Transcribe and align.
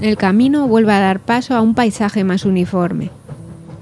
el 0.00 0.16
camino 0.16 0.68
vuelve 0.68 0.92
a 0.92 1.00
dar 1.00 1.20
paso 1.20 1.54
a 1.54 1.60
un 1.60 1.74
paisaje 1.74 2.22
más 2.22 2.44
uniforme. 2.44 3.10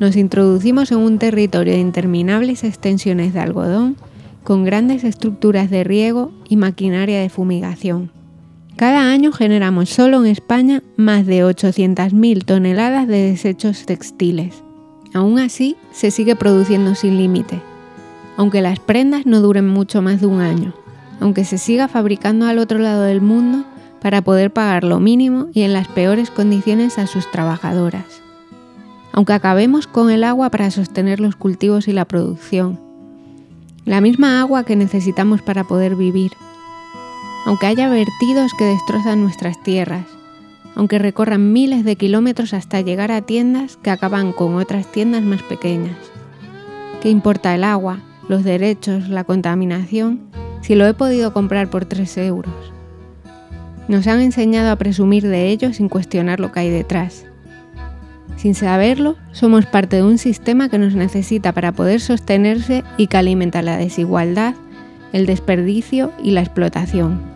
Nos 0.01 0.17
introducimos 0.17 0.91
en 0.93 0.99
un 0.99 1.19
territorio 1.19 1.75
de 1.75 1.81
interminables 1.81 2.65
extensiones 2.65 3.35
de 3.35 3.41
algodón, 3.41 3.97
con 4.43 4.65
grandes 4.65 5.05
estructuras 5.05 5.71
de 5.71 5.85
riego 5.85 6.33
y 6.49 6.57
maquinaria 6.57 7.21
de 7.21 7.29
fumigación. 7.29 8.11
Cada 8.77 9.11
año 9.11 9.33
generamos 9.33 9.89
solo 9.89 10.19
en 10.19 10.27
España 10.27 10.83
más 10.97 11.27
de 11.27 11.45
800.000 11.45 12.45
toneladas 12.45 13.09
de 13.09 13.31
desechos 13.31 13.87
textiles. 13.87 14.63
Aún 15.15 15.39
así, 15.39 15.77
se 15.93 16.11
sigue 16.11 16.37
produciendo 16.37 16.95
sin 16.95 17.17
límite, 17.17 17.61
aunque 18.37 18.61
las 18.61 18.79
prendas 18.79 19.25
no 19.25 19.41
duren 19.41 19.67
mucho 19.67 20.03
más 20.03 20.21
de 20.21 20.27
un 20.27 20.41
año, 20.41 20.75
aunque 21.21 21.45
se 21.45 21.59
siga 21.59 21.89
fabricando 21.89 22.47
al 22.47 22.59
otro 22.59 22.79
lado 22.79 23.03
del 23.03 23.23
mundo 23.23 23.65
para 24.07 24.23
poder 24.23 24.53
pagar 24.53 24.85
lo 24.85 25.01
mínimo 25.01 25.49
y 25.53 25.63
en 25.63 25.73
las 25.73 25.89
peores 25.89 26.31
condiciones 26.31 26.97
a 26.97 27.09
sus 27.09 27.29
trabajadoras. 27.33 28.23
Aunque 29.11 29.33
acabemos 29.33 29.89
con 29.89 30.13
el 30.13 30.23
agua 30.23 30.49
para 30.49 30.71
sostener 30.71 31.19
los 31.19 31.35
cultivos 31.35 31.89
y 31.89 31.93
la 31.93 32.05
producción. 32.05 32.79
La 33.85 34.01
misma 34.01 34.41
agua 34.41 34.63
que 34.63 34.77
necesitamos 34.77 35.43
para 35.43 35.65
poder 35.65 35.97
vivir 35.97 36.31
aunque 37.47 37.67
haya 37.67 37.89
vertidos 37.89 38.53
que 38.57 38.67
destrozan 38.67 39.23
nuestras 39.23 39.61
tierras, 39.65 40.07
aunque 40.77 41.01
recorran 41.01 41.53
miles 41.53 41.85
de 41.85 41.97
kilómetros 41.97 42.55
hasta 42.55 42.83
llegar 42.83 43.11
a 43.11 43.23
tiendas 43.23 43.77
que 43.77 43.91
acaban 43.91 44.33
con 44.33 44.55
otras 44.55 44.87
tiendas 44.87 45.25
más 45.25 45.43
pequeñas. 45.43 45.97
¿Qué 47.03 47.11
importa 47.11 47.57
el 47.57 47.65
agua, 47.65 47.99
los 48.29 48.45
derechos, 48.45 49.09
la 49.09 49.25
contaminación, 49.25 50.21
si 50.63 50.77
lo 50.77 50.87
he 50.87 50.95
podido 50.95 51.33
comprar 51.33 51.71
por 51.71 51.87
3 51.87 52.19
euros? 52.19 52.76
Nos 53.89 54.07
han 54.07 54.21
enseñado 54.21 54.71
a 54.71 54.77
presumir 54.77 55.27
de 55.27 55.49
ello 55.49 55.73
sin 55.73 55.89
cuestionar 55.89 56.41
lo 56.41 56.53
que 56.53 56.61
hay 56.61 56.71
detrás. 56.71 57.27
Sin 58.37 58.55
saberlo, 58.55 59.17
somos 59.33 59.67
parte 59.67 59.97
de 59.97 60.03
un 60.03 60.19
sistema 60.19 60.69
que 60.69 60.79
nos 60.79 60.95
necesita 60.95 61.53
para 61.53 61.73
poder 61.73 62.01
sostenerse 62.01 62.85
y 62.97 63.07
que 63.07 63.17
alimenta 63.17 63.63
la 63.63 63.77
desigualdad, 63.77 64.55
el 65.13 65.27
desperdicio 65.27 66.13
y 66.23 66.33
la 66.33 66.43
explotación. 66.43 67.36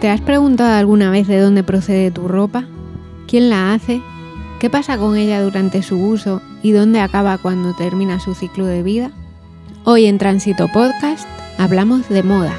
¿Te 0.00 0.08
has 0.08 0.22
preguntado 0.22 0.72
alguna 0.76 1.10
vez 1.10 1.28
de 1.28 1.38
dónde 1.38 1.62
procede 1.62 2.10
tu 2.10 2.26
ropa? 2.26 2.64
¿Quién 3.28 3.50
la 3.50 3.74
hace? 3.74 4.00
¿Qué 4.58 4.70
pasa 4.70 4.96
con 4.96 5.14
ella 5.14 5.42
durante 5.42 5.82
su 5.82 5.98
uso 5.98 6.40
y 6.62 6.72
dónde 6.72 7.00
acaba 7.00 7.36
cuando 7.36 7.74
termina 7.76 8.18
su 8.18 8.34
ciclo 8.34 8.64
de 8.64 8.82
vida? 8.82 9.10
Hoy 9.84 10.06
en 10.06 10.16
Tránsito 10.16 10.68
Podcast 10.68 11.28
hablamos 11.58 12.08
de 12.08 12.22
moda. 12.22 12.56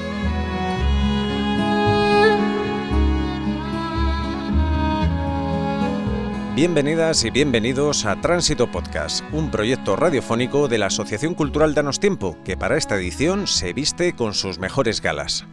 Bienvenidas 6.56 7.25
y 7.25 7.31
bienvenidos 7.31 8.06
a 8.06 8.22
Tránsito 8.22 8.69
Podcast, 8.69 9.25
un 9.31 9.50
proyecto 9.50 9.95
radiofónico 9.95 10.67
de 10.67 10.78
la 10.78 10.88
Asociación 10.88 11.34
Cultural 11.34 11.73
Danos 11.73 12.00
Tiempo, 12.00 12.38
que 12.45 12.56
para 12.56 12.78
esta 12.78 12.97
edición 12.97 13.47
se 13.47 13.73
viste 13.73 14.14
con 14.14 14.36
sus 14.36 14.59
mejores 14.59 15.02
galas. 15.02 15.47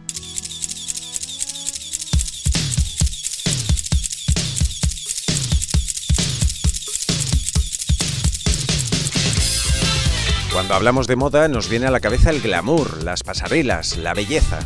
Cuando 10.69 10.81
hablamos 10.81 11.07
de 11.07 11.15
moda 11.15 11.47
nos 11.47 11.67
viene 11.67 11.87
a 11.87 11.89
la 11.89 11.99
cabeza 11.99 12.29
el 12.29 12.41
glamour, 12.41 13.01
las 13.01 13.23
pasarelas, 13.23 13.97
la 13.97 14.13
belleza. 14.13 14.59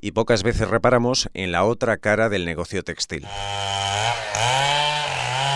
Y 0.00 0.10
pocas 0.10 0.42
veces 0.42 0.66
reparamos 0.66 1.28
en 1.34 1.52
la 1.52 1.62
otra 1.62 1.98
cara 1.98 2.28
del 2.28 2.44
negocio 2.44 2.82
textil. 2.82 3.24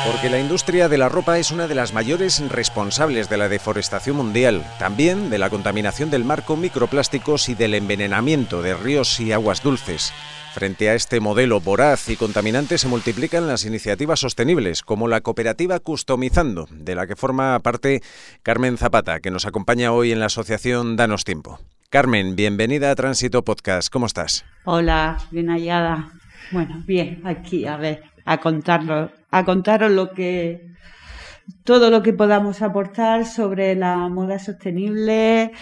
Porque 0.06 0.30
la 0.30 0.38
industria 0.38 0.88
de 0.88 0.96
la 0.96 1.08
ropa 1.08 1.40
es 1.40 1.50
una 1.50 1.66
de 1.66 1.74
las 1.74 1.92
mayores 1.92 2.38
responsables 2.50 3.28
de 3.28 3.36
la 3.36 3.48
deforestación 3.48 4.14
mundial, 4.14 4.64
también 4.78 5.28
de 5.28 5.38
la 5.38 5.50
contaminación 5.50 6.08
del 6.08 6.24
mar 6.24 6.44
con 6.44 6.60
microplásticos 6.60 7.48
y 7.48 7.56
del 7.56 7.74
envenenamiento 7.74 8.62
de 8.62 8.74
ríos 8.74 9.18
y 9.18 9.32
aguas 9.32 9.60
dulces. 9.60 10.12
Frente 10.54 10.90
a 10.90 10.94
este 10.94 11.18
modelo 11.18 11.60
voraz 11.60 12.10
y 12.10 12.16
contaminante 12.16 12.76
se 12.76 12.86
multiplican 12.86 13.46
las 13.46 13.64
iniciativas 13.64 14.20
sostenibles, 14.20 14.82
como 14.82 15.08
la 15.08 15.22
cooperativa 15.22 15.80
Customizando, 15.80 16.68
de 16.70 16.94
la 16.94 17.06
que 17.06 17.16
forma 17.16 17.58
parte 17.60 18.02
Carmen 18.42 18.76
Zapata, 18.76 19.20
que 19.20 19.30
nos 19.30 19.46
acompaña 19.46 19.92
hoy 19.92 20.12
en 20.12 20.20
la 20.20 20.26
asociación 20.26 20.96
Danos 20.96 21.24
Tiempo. 21.24 21.58
Carmen, 21.88 22.36
bienvenida 22.36 22.90
a 22.90 22.94
Tránsito 22.94 23.42
Podcast. 23.42 23.90
¿Cómo 23.90 24.04
estás? 24.04 24.44
Hola, 24.64 25.16
bien 25.30 25.48
hallada. 25.48 26.12
Bueno, 26.50 26.82
bien, 26.86 27.22
aquí, 27.24 27.64
a 27.64 27.78
ver, 27.78 28.02
a 28.26 28.38
contarlo, 28.38 29.10
a 29.30 29.44
contaros 29.46 29.90
lo 29.90 30.12
que 30.12 30.70
todo 31.64 31.90
lo 31.90 32.02
que 32.02 32.12
podamos 32.12 32.60
aportar 32.60 33.24
sobre 33.24 33.74
la 33.74 33.96
moda 34.08 34.38
sostenible 34.38 35.52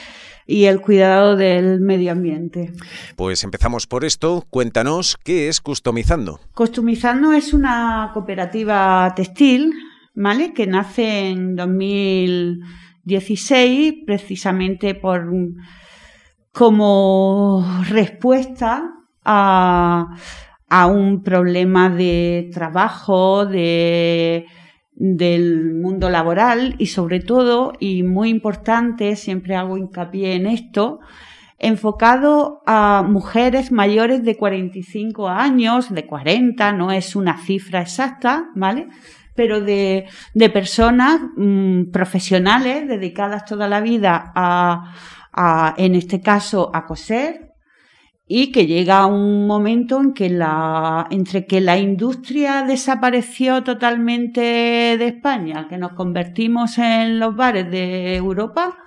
y 0.51 0.67
el 0.67 0.81
cuidado 0.81 1.37
del 1.37 1.81
medio 1.81 2.11
ambiente. 2.11 2.73
Pues 3.15 3.45
empezamos 3.45 3.87
por 3.87 4.05
esto. 4.05 4.45
Cuéntanos 4.51 5.17
qué 5.23 5.47
es 5.49 5.61
Customizando. 5.61 6.41
Customizando 6.55 7.33
es 7.33 7.55
una 7.55 8.11
cooperativa 8.13 9.13
textil, 9.15 9.73
¿vale? 10.15 10.53
Que 10.53 10.67
nace 10.67 11.29
en 11.29 11.55
2016 11.55 13.95
precisamente 14.05 14.97
por 14.97 15.31
como 16.53 17.65
respuesta 17.89 18.91
a, 19.25 20.17
a 20.69 20.87
un 20.89 21.23
problema 21.23 21.91
de 21.91 22.51
trabajo, 22.53 23.47
de 23.47 24.47
del 25.03 25.73
mundo 25.73 26.11
laboral 26.11 26.75
y 26.77 26.87
sobre 26.87 27.21
todo, 27.21 27.73
y 27.81 28.03
muy 28.03 28.29
importante, 28.29 29.17
siempre 29.17 29.57
hago 29.57 29.79
hincapié 29.79 30.35
en 30.35 30.47
esto, 30.47 31.01
enfocado 31.59 32.63
a 32.67 33.03
mujeres 33.03 33.73
mayores 33.73 34.23
de 34.23 34.37
45 34.37 35.27
años, 35.29 35.93
de 35.95 36.05
40, 36.05 36.73
no 36.73 36.93
es 36.93 37.17
una 37.17 37.39
cifra 37.39 37.81
exacta, 37.81 38.51
¿vale? 38.55 38.89
Pero 39.35 39.63
de, 39.63 40.05
de 40.35 40.51
personas 40.51 41.19
mm, 41.35 41.85
profesionales 41.93 42.87
dedicadas 42.87 43.47
toda 43.47 43.69
la 43.69 43.81
vida 43.81 44.33
a, 44.35 44.93
a, 45.33 45.75
en 45.79 45.95
este 45.95 46.21
caso, 46.21 46.71
a 46.75 46.85
coser, 46.85 47.50
y 48.33 48.53
que 48.53 48.69
llega 48.69 49.07
un 49.07 49.49
momento 49.49 50.01
en 50.01 50.13
que 50.13 50.31
la, 50.31 51.09
entre 51.11 51.47
que 51.47 51.61
la 51.61 51.79
industria 51.79 52.63
desapareció 52.63 53.65
totalmente 53.65 54.41
de 54.41 55.07
España, 55.09 55.67
que 55.69 55.77
nos 55.77 55.95
convertimos 55.95 56.79
en 56.79 57.19
los 57.19 57.35
bares 57.35 57.69
de 57.73 58.15
Europa, 58.15 58.79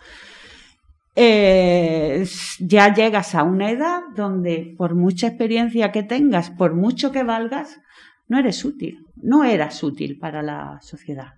eh, 1.13 2.25
ya 2.59 2.93
llegas 2.93 3.35
a 3.35 3.43
una 3.43 3.69
edad 3.69 4.03
donde 4.15 4.75
por 4.77 4.95
mucha 4.95 5.27
experiencia 5.27 5.91
que 5.91 6.03
tengas, 6.03 6.49
por 6.49 6.73
mucho 6.73 7.11
que 7.11 7.23
valgas, 7.23 7.81
no 8.29 8.39
eres 8.39 8.63
útil, 8.63 9.05
no 9.17 9.43
eras 9.43 9.83
útil 9.83 10.19
para 10.19 10.41
la 10.41 10.79
sociedad, 10.81 11.33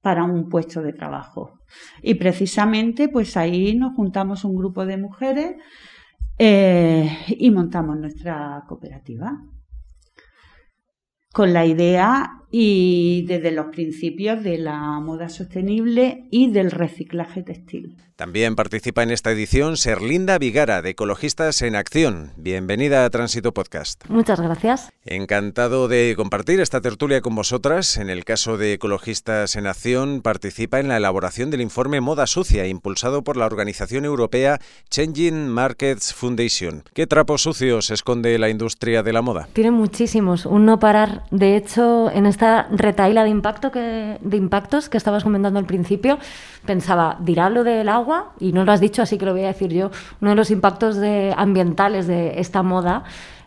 para 0.00 0.24
un 0.24 0.48
puesto 0.48 0.82
de 0.82 0.92
trabajo. 0.92 1.60
Y 2.02 2.14
precisamente 2.14 3.08
pues 3.08 3.36
ahí 3.36 3.76
nos 3.76 3.94
juntamos 3.94 4.42
un 4.44 4.56
grupo 4.56 4.86
de 4.86 4.96
mujeres 4.96 5.54
eh, 6.38 7.08
y 7.28 7.50
montamos 7.50 7.96
nuestra 7.98 8.64
cooperativa 8.66 9.42
con 11.32 11.52
la 11.52 11.66
idea 11.66 12.42
y 12.54 13.24
desde 13.26 13.50
los 13.50 13.66
principios 13.66 14.44
de 14.44 14.58
la 14.58 15.00
moda 15.00 15.30
sostenible 15.30 16.26
y 16.30 16.52
del 16.52 16.70
reciclaje 16.70 17.42
textil. 17.42 17.96
También 18.14 18.54
participa 18.54 19.02
en 19.02 19.10
esta 19.10 19.32
edición 19.32 19.78
Serlinda 19.78 20.38
Vigara, 20.38 20.82
de 20.82 20.90
Ecologistas 20.90 21.62
en 21.62 21.74
Acción. 21.74 22.32
Bienvenida 22.36 23.06
a 23.06 23.10
Tránsito 23.10 23.52
Podcast. 23.52 24.04
Muchas 24.08 24.38
gracias. 24.38 24.92
Encantado 25.04 25.88
de 25.88 26.12
compartir 26.14 26.60
esta 26.60 26.82
tertulia 26.82 27.22
con 27.22 27.34
vosotras. 27.34 27.96
En 27.96 28.10
el 28.10 28.24
caso 28.24 28.58
de 28.58 28.74
Ecologistas 28.74 29.56
en 29.56 29.66
Acción, 29.66 30.20
participa 30.20 30.78
en 30.78 30.88
la 30.88 30.98
elaboración 30.98 31.50
del 31.50 31.62
informe 31.62 32.02
Moda 32.02 32.26
Sucia, 32.26 32.66
impulsado 32.66 33.24
por 33.24 33.38
la 33.38 33.46
organización 33.46 34.04
europea 34.04 34.60
Changing 34.90 35.48
Markets 35.48 36.12
Foundation. 36.12 36.84
¿Qué 36.92 37.06
trapos 37.06 37.42
sucios 37.42 37.90
esconde 37.90 38.38
la 38.38 38.50
industria 38.50 39.02
de 39.02 39.12
la 39.14 39.22
moda? 39.22 39.48
Tiene 39.54 39.70
muchísimos. 39.70 40.44
Un 40.44 40.66
no 40.66 40.78
parar. 40.78 41.21
De 41.30 41.56
hecho, 41.56 42.10
en 42.10 42.26
esta 42.26 42.68
retaila 42.70 43.24
de, 43.24 43.30
impacto 43.30 43.70
de 43.70 44.36
impactos 44.36 44.88
que 44.88 44.98
estabas 44.98 45.24
comentando 45.24 45.58
al 45.58 45.66
principio, 45.66 46.18
pensaba, 46.66 47.16
dirá 47.20 47.48
lo 47.48 47.64
del 47.64 47.88
agua, 47.88 48.32
y 48.38 48.52
no 48.52 48.64
lo 48.64 48.72
has 48.72 48.80
dicho, 48.80 49.02
así 49.02 49.18
que 49.18 49.24
lo 49.24 49.32
voy 49.32 49.44
a 49.44 49.48
decir 49.48 49.72
yo, 49.72 49.90
uno 50.20 50.30
de 50.30 50.36
los 50.36 50.50
impactos 50.50 50.98
ambientales 51.36 52.06
de 52.06 52.40
esta 52.40 52.62
moda 52.62 53.04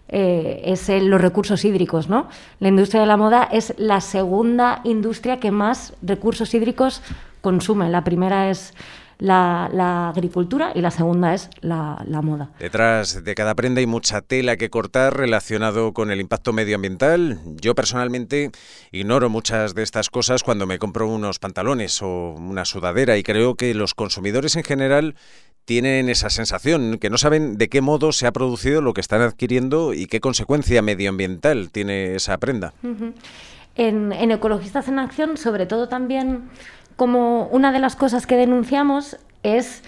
eh, 0.07 0.61
es 0.65 0.87
los 1.03 1.19
recursos 1.19 1.65
hídricos. 1.65 2.09
¿no? 2.09 2.27
La 2.59 2.67
industria 2.69 3.01
de 3.01 3.07
la 3.07 3.17
moda 3.17 3.49
es 3.51 3.73
la 3.77 4.01
segunda 4.01 4.81
industria 4.83 5.39
que 5.39 5.51
más 5.51 5.93
recursos 6.01 6.53
hídricos 6.53 7.01
consume. 7.41 7.89
La 7.89 8.03
primera 8.03 8.49
es 8.49 8.73
la, 9.19 10.09
agricultura 10.09 10.71
y 10.75 10.81
la 10.81 10.91
segunda 10.91 11.33
es 11.33 11.49
la, 11.61 11.97
moda. 12.23 12.49
Detrás 12.59 13.23
de 13.23 13.35
cada 13.35 13.55
prenda 13.55 13.79
hay 13.79 13.87
mucha 13.87 14.21
tela 14.21 14.57
que 14.57 14.69
cortar 14.69 15.17
relacionado 15.17 15.93
con 15.93 16.11
el 16.11 16.19
impacto 16.21 16.53
medioambiental. 16.53 17.39
Yo 17.61 17.75
personalmente 17.75 18.51
ignoro 18.91 19.29
muchas 19.29 19.75
de 19.75 19.83
estas 19.83 20.09
cosas 20.09 20.43
cuando 20.43 20.65
me 20.65 20.79
compro 20.79 21.07
unos 21.07 21.39
pantalones 21.39 22.01
o 22.01 22.33
una 22.33 22.65
sudadera 22.65 23.17
y 23.17 23.23
creo 23.23 23.55
que 23.55 23.73
los 23.73 23.93
consumidores 23.93 24.55
en 24.55 24.63
general 24.63 25.15
tienen 25.65 26.09
esa 26.09 26.29
sensación, 26.29 26.99
que 26.99 27.09
no 27.09 27.17
saben 27.17 27.57
de 27.57 27.69
qué 27.69 27.81
modo 27.81 28.11
se 28.11 28.27
ha 28.27 28.31
producido 28.31 28.81
lo 28.81 28.93
que 28.93 29.01
están 29.01 29.21
adquiriendo 29.21 29.93
y 29.93 30.05
qué 30.05 30.19
consecuencia 30.19 30.81
medioambiental 30.83 31.71
tiene 31.71 32.15
esa 32.15 32.37
prenda. 32.37 32.73
en, 33.75 34.13
en 34.13 34.31
Ecologistas 34.31 34.87
en 34.87 34.99
Acción, 34.99 35.37
sobre 35.37 35.65
todo 35.65 35.89
también 35.89 36.49
como 36.95 37.47
una 37.47 37.71
de 37.71 37.79
las 37.79 37.95
cosas 37.95 38.27
que 38.27 38.37
denunciamos 38.37 39.17
es 39.43 39.83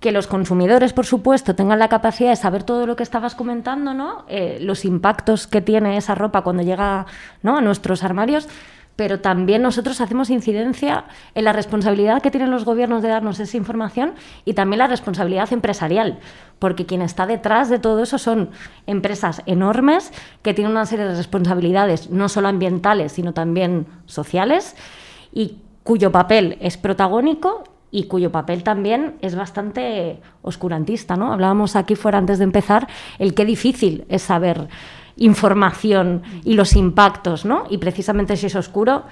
que 0.00 0.12
los 0.12 0.26
consumidores, 0.26 0.92
por 0.92 1.06
supuesto, 1.06 1.54
tengan 1.54 1.78
la 1.78 1.88
capacidad 1.88 2.30
de 2.30 2.36
saber 2.36 2.62
todo 2.62 2.86
lo 2.86 2.96
que 2.96 3.02
estabas 3.02 3.34
comentando, 3.34 3.94
¿no? 3.94 4.24
Eh, 4.28 4.58
los 4.60 4.84
impactos 4.84 5.46
que 5.46 5.60
tiene 5.60 5.96
esa 5.96 6.14
ropa 6.14 6.42
cuando 6.42 6.62
llega 6.62 7.06
¿no? 7.42 7.56
a 7.56 7.60
nuestros 7.60 8.04
armarios, 8.04 8.46
pero 8.94 9.20
también 9.20 9.62
nosotros 9.62 10.00
hacemos 10.00 10.30
incidencia 10.30 11.04
en 11.34 11.44
la 11.44 11.52
responsabilidad 11.52 12.22
que 12.22 12.30
tienen 12.30 12.50
los 12.50 12.64
gobiernos 12.64 13.02
de 13.02 13.08
darnos 13.08 13.40
esa 13.40 13.56
información 13.56 14.14
y 14.44 14.54
también 14.54 14.78
la 14.78 14.86
responsabilidad 14.86 15.52
empresarial, 15.52 16.18
porque 16.58 16.86
quien 16.86 17.02
está 17.02 17.26
detrás 17.26 17.68
de 17.68 17.78
todo 17.78 18.02
eso 18.02 18.18
son 18.18 18.50
empresas 18.86 19.42
enormes 19.46 20.12
que 20.42 20.54
tienen 20.54 20.72
una 20.72 20.86
serie 20.86 21.06
de 21.06 21.14
responsabilidades, 21.14 22.10
no 22.10 22.28
solo 22.28 22.48
ambientales, 22.48 23.12
sino 23.12 23.34
también 23.34 23.86
sociales, 24.06 24.76
y 25.32 25.58
cuyo 25.86 26.10
papel 26.10 26.58
es 26.60 26.76
protagónico 26.76 27.62
y 27.92 28.04
cuyo 28.08 28.32
papel 28.32 28.64
también 28.64 29.14
es 29.22 29.36
bastante 29.36 30.20
oscurantista, 30.42 31.16
¿no? 31.16 31.32
Hablábamos 31.32 31.76
aquí 31.76 31.94
fuera 31.94 32.18
antes 32.18 32.38
de 32.38 32.44
empezar 32.44 32.88
el 33.20 33.34
qué 33.34 33.44
difícil 33.44 34.04
es 34.08 34.22
saber 34.22 34.66
información 35.16 36.22
y 36.44 36.54
los 36.54 36.74
impactos, 36.74 37.44
¿no? 37.44 37.64
Y 37.70 37.78
precisamente 37.78 38.36
si 38.36 38.46
es 38.46 38.56
oscuro, 38.56 39.04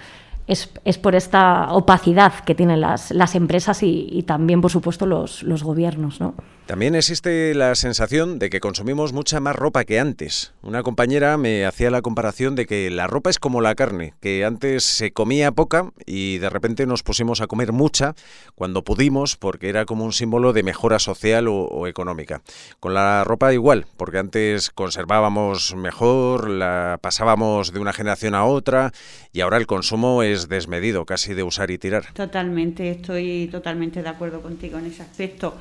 es, 0.49 0.99
por 0.99 1.15
esta 1.15 1.73
opacidad 1.73 2.35
que 2.45 2.57
tienen 2.57 2.81
las, 2.81 3.13
las 3.13 3.37
empresas 3.37 3.83
y, 3.85 4.25
también, 4.27 4.61
por 4.61 4.73
supuesto, 4.73 5.07
los, 5.07 5.45
los 5.45 5.63
gobiernos. 5.63 6.21
¿no? 6.21 6.35
También 6.67 6.95
existe 6.95 7.55
la 7.55 7.75
sensación 7.75 8.39
de 8.39 8.49
que 8.49 8.59
consumimos 8.59 9.13
mucha 9.13 9.39
más 9.39 9.55
ropa 9.55 9.85
que 9.85 10.01
antes. 10.01 10.55
Una 10.63 10.83
compañera 10.83 11.37
me 11.37 11.67
hacía 11.67 11.91
la 11.91 12.01
comparación 12.01 12.55
de 12.55 12.65
que 12.65 12.91
la 12.91 13.07
ropa 13.07 13.29
es 13.29 13.39
como 13.39 13.61
la 13.61 13.75
carne, 13.75 14.15
que 14.23 14.47
antes 14.47 14.83
se 14.83 15.13
comía 15.13 15.53
poca 15.53 15.93
y 16.07 16.39
de 16.39 16.49
repente 16.49 16.87
nos 16.87 17.03
pusimos 17.03 17.43
a 17.43 17.49
comer 17.49 17.73
mucha 17.73 18.15
cuando 18.55 18.83
pudimos 18.83 19.37
porque 19.37 19.69
era 19.69 19.85
como 19.85 20.07
un 20.07 20.15
símbolo 20.15 20.55
de 20.55 20.63
mejora 20.63 20.99
social 20.99 21.49
o, 21.49 21.87
económica. 21.87 22.41
Con 22.81 22.95
la 22.95 23.25
ropa 23.25 23.53
igual, 23.53 23.85
porque 23.99 24.17
antes 24.17 24.71
conservábamos 24.71 25.75
mejor, 25.77 26.49
la 26.49 26.99
pasábamos 27.03 27.75
de 27.75 27.81
una 27.81 27.93
generación 27.93 28.35
a 28.35 28.47
otra 28.47 28.91
y 29.35 29.43
ahora 29.43 29.59
el 29.59 29.67
consumo 29.67 30.23
es 30.23 30.49
desmedido, 30.49 31.05
casi 31.05 31.35
de 31.35 31.43
usar 31.43 31.71
y 31.71 31.77
tirar. 31.77 32.07
Totalmente, 32.15 32.91
estoy 32.91 33.51
totalmente 33.53 34.03
de 34.03 34.09
acuerdo 34.09 34.41
contigo 34.41 34.79
en 34.79 34.87
ese 34.87 35.03
aspecto. 35.03 35.59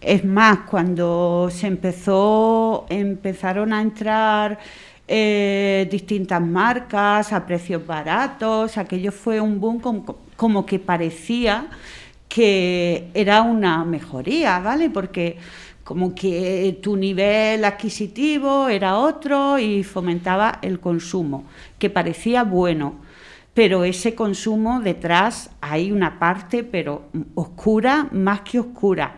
Es 0.00 0.24
más, 0.24 0.43
cuando 0.68 1.48
se 1.50 1.66
empezó, 1.66 2.86
empezaron 2.88 3.72
a 3.72 3.80
entrar 3.80 4.58
eh, 5.08 5.88
distintas 5.90 6.40
marcas 6.40 7.32
a 7.32 7.46
precios 7.46 7.86
baratos, 7.86 8.76
aquello 8.76 9.12
fue 9.12 9.40
un 9.40 9.60
boom 9.60 9.80
como, 10.36 10.66
que 10.66 10.78
parecía 10.78 11.68
que 12.28 13.10
era 13.14 13.42
una 13.42 13.84
mejoría, 13.84 14.58
¿vale? 14.58 14.90
Porque 14.90 15.38
como 15.84 16.14
que 16.14 16.78
tu 16.82 16.96
nivel 16.96 17.64
adquisitivo 17.64 18.68
era 18.68 18.98
otro 18.98 19.58
y 19.58 19.84
fomentaba 19.84 20.58
el 20.62 20.80
consumo, 20.80 21.44
que 21.78 21.90
parecía 21.90 22.42
bueno 22.44 23.04
pero 23.54 23.84
ese 23.84 24.16
consumo 24.16 24.80
detrás 24.80 25.48
hay 25.60 25.92
una 25.92 26.18
parte, 26.18 26.64
pero 26.64 27.04
oscura, 27.36 28.08
más 28.10 28.40
que 28.40 28.58
oscura, 28.58 29.14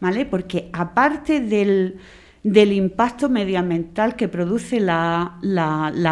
¿vale? 0.00 0.26
Porque 0.26 0.68
aparte 0.72 1.40
del, 1.40 1.98
impacto 2.44 3.28
medioambiental 3.28 4.16
que 4.16 4.28
produce 4.28 4.80
la, 4.80 5.38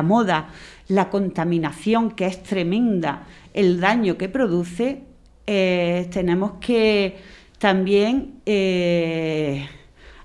moda, 0.05 0.49
la 0.89 1.11
contaminación 1.11 2.11
que 2.11 2.27
es 2.27 2.43
tremenda, 2.43 3.27
el 3.53 3.81
daño 3.81 4.17
que 4.17 4.29
produce, 4.29 5.03
eh, 5.47 6.09
tenemos 6.11 6.53
que 6.61 7.17
también 7.59 8.41
eh, 8.47 9.69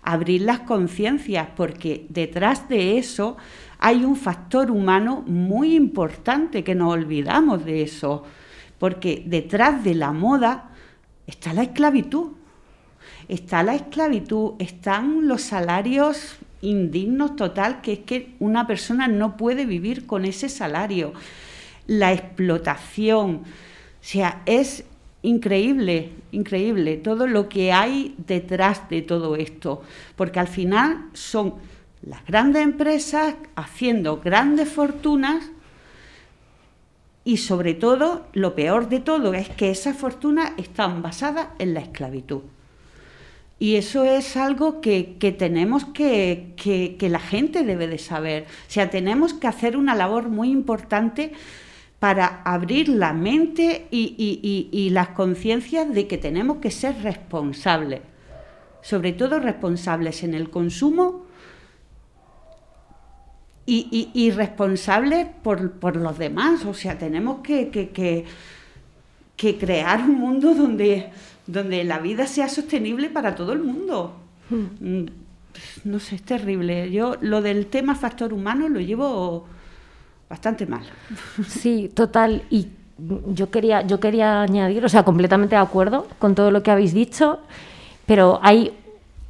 abrir 0.01 0.41
las 0.41 0.61
conciencias, 0.61 1.49
porque 1.55 2.05
detrás 2.09 2.67
de 2.67 2.97
eso 2.97 3.37
hay 3.79 4.03
un 4.03 4.15
factor 4.15 4.71
humano 4.71 5.23
muy 5.25 5.75
importante 5.75 6.63
que 6.63 6.75
nos 6.75 6.93
olvidamos 6.93 7.63
de 7.63 7.83
eso, 7.83 8.23
porque 8.77 9.23
detrás 9.25 9.83
de 9.83 9.95
la 9.95 10.11
moda 10.11 10.71
está 11.27 11.53
la 11.53 11.63
esclavitud. 11.63 12.31
Está 13.29 13.63
la 13.63 13.75
esclavitud, 13.75 14.53
están 14.59 15.27
los 15.27 15.43
salarios 15.43 16.35
indignos 16.61 17.35
total, 17.35 17.79
que 17.81 17.93
es 17.93 17.99
que 17.99 18.35
una 18.39 18.67
persona 18.67 19.07
no 19.07 19.37
puede 19.37 19.65
vivir 19.65 20.05
con 20.05 20.25
ese 20.25 20.49
salario. 20.49 21.13
La 21.87 22.11
explotación, 22.11 23.35
o 23.35 24.01
sea, 24.01 24.41
es 24.45 24.83
increíble, 25.21 26.11
increíble 26.31 26.97
todo 26.97 27.27
lo 27.27 27.49
que 27.49 27.71
hay 27.71 28.15
detrás 28.27 28.89
de 28.89 29.01
todo 29.01 29.35
esto, 29.35 29.83
porque 30.15 30.39
al 30.39 30.47
final 30.47 31.05
son 31.13 31.55
las 32.01 32.25
grandes 32.25 32.63
empresas 32.63 33.35
haciendo 33.55 34.21
grandes 34.21 34.69
fortunas 34.69 35.51
y 37.23 37.37
sobre 37.37 37.75
todo, 37.75 38.25
lo 38.33 38.55
peor 38.55 38.89
de 38.89 39.01
todo 39.01 39.35
es 39.35 39.49
que 39.49 39.69
esas 39.69 39.95
fortunas 39.95 40.51
están 40.57 41.03
basadas 41.03 41.49
en 41.59 41.75
la 41.75 41.81
esclavitud. 41.81 42.41
Y 43.59 43.75
eso 43.75 44.05
es 44.05 44.37
algo 44.37 44.79
que, 44.79 45.17
tenemos 45.37 45.85
que, 45.85 46.53
que, 46.55 47.09
la 47.09 47.19
gente 47.19 47.63
debe 47.63 47.87
de 47.87 47.97
saber. 47.97 48.43
O 48.43 48.71
sea, 48.71 48.89
tenemos 48.89 49.33
que 49.33 49.47
hacer 49.47 49.75
una 49.75 49.95
labor 49.95 50.29
muy 50.29 50.49
importante 50.49 51.33
para 51.99 52.41
abrir 52.43 52.87
la 52.87 53.11
mente 53.11 53.87
y, 53.91 54.69
y 54.71 54.89
las 54.91 55.09
conciencias 55.09 55.93
de 55.93 56.07
que 56.07 56.17
tenemos 56.17 56.57
que 56.57 56.71
ser 56.71 57.03
responsables. 57.03 58.01
Sobre 58.81 59.11
todo 59.11 59.39
responsables 59.39 60.23
en 60.23 60.33
el 60.33 60.49
consumo 60.49 61.29
y, 63.69 64.31
responsables 64.31 65.27
por, 65.43 65.95
los 65.95 66.17
demás. 66.17 66.65
O 66.65 66.73
sea, 66.73 66.97
tenemos 66.97 67.39
que, 67.41 67.69
que, 67.69 69.57
crear 69.57 70.01
un 70.01 70.19
mundo 70.19 70.53
donde, 70.53 71.09
donde 71.51 71.83
la 71.83 71.99
vida 71.99 72.27
sea 72.27 72.47
sostenible 72.47 73.09
para 73.09 73.35
todo 73.35 73.53
el 73.53 73.59
mundo. 73.59 74.13
Hmm. 74.49 75.01
Mm, 75.01 75.05
no 75.85 75.99
sé, 75.99 76.15
es 76.15 76.23
terrible. 76.23 76.91
Yo 76.91 77.15
lo 77.21 77.41
del 77.41 77.67
tema 77.67 77.95
factor 77.95 78.33
humano 78.33 78.69
lo 78.69 78.79
llevo 78.79 79.47
bastante 80.29 80.65
mal. 80.65 80.83
Sí, 81.47 81.91
total. 81.93 82.43
Y 82.49 82.67
yo 83.33 83.49
quería, 83.49 83.81
yo 83.81 83.99
quería 83.99 84.41
añadir, 84.41 84.85
o 84.85 84.89
sea, 84.89 85.03
completamente 85.03 85.55
de 85.55 85.61
acuerdo 85.61 86.07
con 86.19 86.35
todo 86.35 86.51
lo 86.51 86.61
que 86.61 86.71
habéis 86.71 86.93
dicho, 86.93 87.39
pero 88.05 88.39
hay 88.43 88.73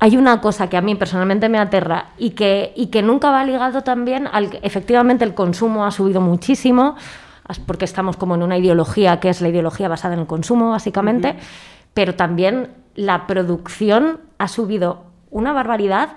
hay 0.01 0.15
una 0.15 0.39
cosa 0.39 0.69
que 0.69 0.77
a 0.77 0.81
mí 0.81 0.95
personalmente 0.95 1.49
me 1.49 1.57
aterra 1.57 2.11
y 2.17 2.29
que, 2.29 2.71
y 2.75 2.88
que 2.88 3.01
nunca 3.01 3.31
va 3.31 3.43
ligado 3.43 3.81
también 3.81 4.27
al 4.31 4.49
que 4.49 4.59
efectivamente 4.63 5.25
el 5.25 5.33
consumo 5.33 5.85
ha 5.85 5.91
subido 5.91 6.21
muchísimo, 6.21 6.95
porque 7.65 7.83
estamos 7.83 8.15
como 8.15 8.35
en 8.35 8.43
una 8.43 8.57
ideología 8.57 9.19
que 9.19 9.29
es 9.29 9.41
la 9.41 9.49
ideología 9.49 9.89
basada 9.89 10.13
en 10.13 10.21
el 10.21 10.27
consumo, 10.27 10.69
básicamente, 10.69 11.35
pero 11.93 12.15
también 12.15 12.69
la 12.96 13.27
producción 13.27 14.19
ha 14.38 14.48
subido 14.48 15.03
una 15.31 15.53
barbaridad 15.53 16.15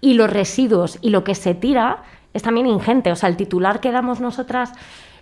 y 0.00 0.14
los 0.14 0.30
residuos 0.30 0.98
y 1.00 1.10
lo 1.10 1.24
que 1.24 1.34
se 1.34 1.54
tira 1.54 2.02
es 2.34 2.42
también 2.42 2.66
ingente. 2.66 3.12
O 3.12 3.16
sea, 3.16 3.28
el 3.28 3.36
titular 3.36 3.80
que 3.80 3.92
damos 3.92 4.20
nosotras 4.20 4.72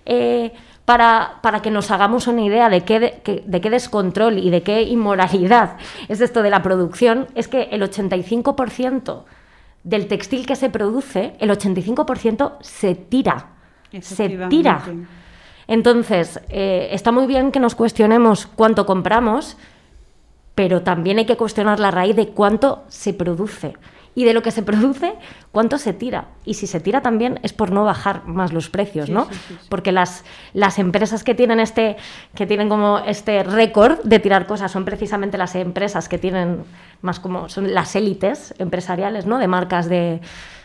eh, 0.06 0.52
para, 0.84 1.38
para, 1.42 1.60
que 1.60 1.70
nos 1.70 1.90
hagamos 1.90 2.26
una 2.26 2.42
idea 2.42 2.68
de 2.68 2.82
qué, 2.82 3.00
de, 3.00 3.42
de 3.44 3.60
qué 3.60 3.70
descontrol 3.70 4.38
y 4.38 4.50
de 4.50 4.62
qué 4.62 4.82
inmoralidad 4.82 5.76
es 6.08 6.20
esto 6.20 6.42
de 6.42 6.50
la 6.50 6.62
producción, 6.62 7.26
es 7.34 7.48
que 7.48 7.68
el 7.72 7.82
85% 7.82 9.24
del 9.84 10.06
textil 10.06 10.46
que 10.46 10.56
se 10.56 10.70
produce, 10.70 11.34
el 11.38 11.50
85% 11.50 12.56
se 12.60 12.94
tira. 12.94 13.46
Se 14.00 14.28
tira. 14.50 14.82
Entonces, 15.66 16.40
eh, 16.48 16.88
está 16.92 17.12
muy 17.12 17.26
bien 17.26 17.52
que 17.52 17.60
nos 17.60 17.74
cuestionemos 17.74 18.46
cuánto 18.46 18.86
compramos, 18.86 19.56
pero 20.58 20.82
también 20.82 21.18
hay 21.18 21.24
que 21.24 21.36
cuestionar 21.36 21.78
la 21.78 21.92
raíz 21.92 22.16
de 22.16 22.30
cuánto 22.30 22.82
se 22.88 23.14
produce 23.14 23.74
y 24.16 24.24
de 24.24 24.34
lo 24.34 24.42
que 24.42 24.50
se 24.50 24.64
produce, 24.64 25.14
cuánto 25.52 25.78
se 25.78 25.92
tira. 25.92 26.30
Y 26.44 26.54
si 26.54 26.66
se 26.66 26.80
tira 26.80 27.00
también 27.00 27.38
es 27.44 27.52
por 27.52 27.70
no 27.70 27.84
bajar 27.84 28.26
más 28.26 28.52
los 28.52 28.68
precios, 28.68 29.08
¿no? 29.08 29.28
Porque 29.68 29.92
las, 29.92 30.24
las 30.54 30.80
empresas 30.80 31.22
que 31.22 31.36
tienen 31.36 31.60
este, 31.60 31.96
que 32.34 32.44
tienen 32.44 32.68
como 32.68 32.98
este 33.06 33.44
récord 33.44 34.00
de 34.02 34.18
tirar 34.18 34.48
cosas 34.48 34.72
son 34.72 34.84
precisamente 34.84 35.38
las 35.38 35.54
empresas 35.54 36.08
que 36.08 36.18
tienen 36.18 36.64
más 37.02 37.20
como 37.20 37.48
son 37.48 37.72
las 37.72 37.94
élites 37.94 38.52
empresariales, 38.58 39.26
¿no? 39.26 39.38
De 39.38 39.46
marcas 39.46 39.88
de, 39.88 40.20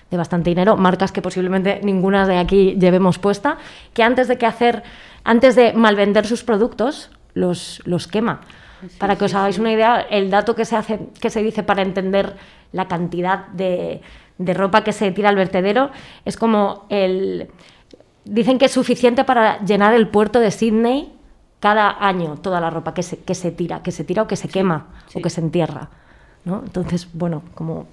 de 0.10 0.18
bastante 0.18 0.50
dinero, 0.50 0.76
marcas 0.76 1.12
que 1.12 1.22
posiblemente 1.22 1.82
ninguna 1.84 2.26
de 2.26 2.40
aquí 2.40 2.78
llevemos 2.80 3.20
puesta, 3.20 3.60
que 3.94 4.02
antes 4.02 4.28
de 4.28 4.40
que 4.40 4.48
hacer, 4.48 4.82
antes 5.24 5.56
de 5.56 5.74
malvender 5.74 6.26
sus 6.26 6.44
productos, 6.44 7.12
los, 7.36 7.80
los 7.86 8.08
quema 8.08 8.42
para 8.98 9.16
que 9.16 9.26
os 9.26 9.34
hagáis 9.34 9.60
una 9.60 9.72
idea, 9.72 10.02
el 10.02 10.30
dato 10.30 10.56
que 10.56 10.66
se, 10.66 10.76
hace, 10.76 11.00
que 11.20 11.30
se 11.30 11.42
dice 11.42 11.64
para 11.64 11.82
entender 11.82 12.36
la 12.72 12.88
cantidad 12.88 13.48
de, 13.48 14.02
ropa 14.38 14.84
que 14.84 14.92
se 14.92 15.12
tira 15.12 15.30
al 15.30 15.36
vertedero 15.36 15.92
es 16.26 16.38
como 16.38 16.86
el... 16.90 17.50
Dicen 18.26 18.58
que 18.58 18.66
es 18.66 18.72
suficiente 18.72 19.26
para 19.26 19.60
llenar 19.66 19.94
el 19.94 20.08
puerto 20.08 20.40
de 20.40 20.52
Sydney 20.52 21.14
cada 21.60 21.98
año, 22.00 22.38
toda 22.38 22.62
la 22.62 22.70
ropa 22.70 22.94
que 22.94 23.04
se, 23.04 23.18
que 23.18 23.36
se 23.36 23.52
tira, 23.52 23.84
que 23.84 23.92
se 23.92 24.04
tira 24.04 24.24
o 24.24 24.28
que 24.28 24.36
se 24.38 24.48
quema 24.48 24.88
o 25.14 25.22
que 25.22 25.30
se 25.30 25.42
entierra. 25.42 25.90
¿no? 26.46 26.62
Entonces, 26.66 27.08
bueno, 27.14 27.44
como 27.54 27.88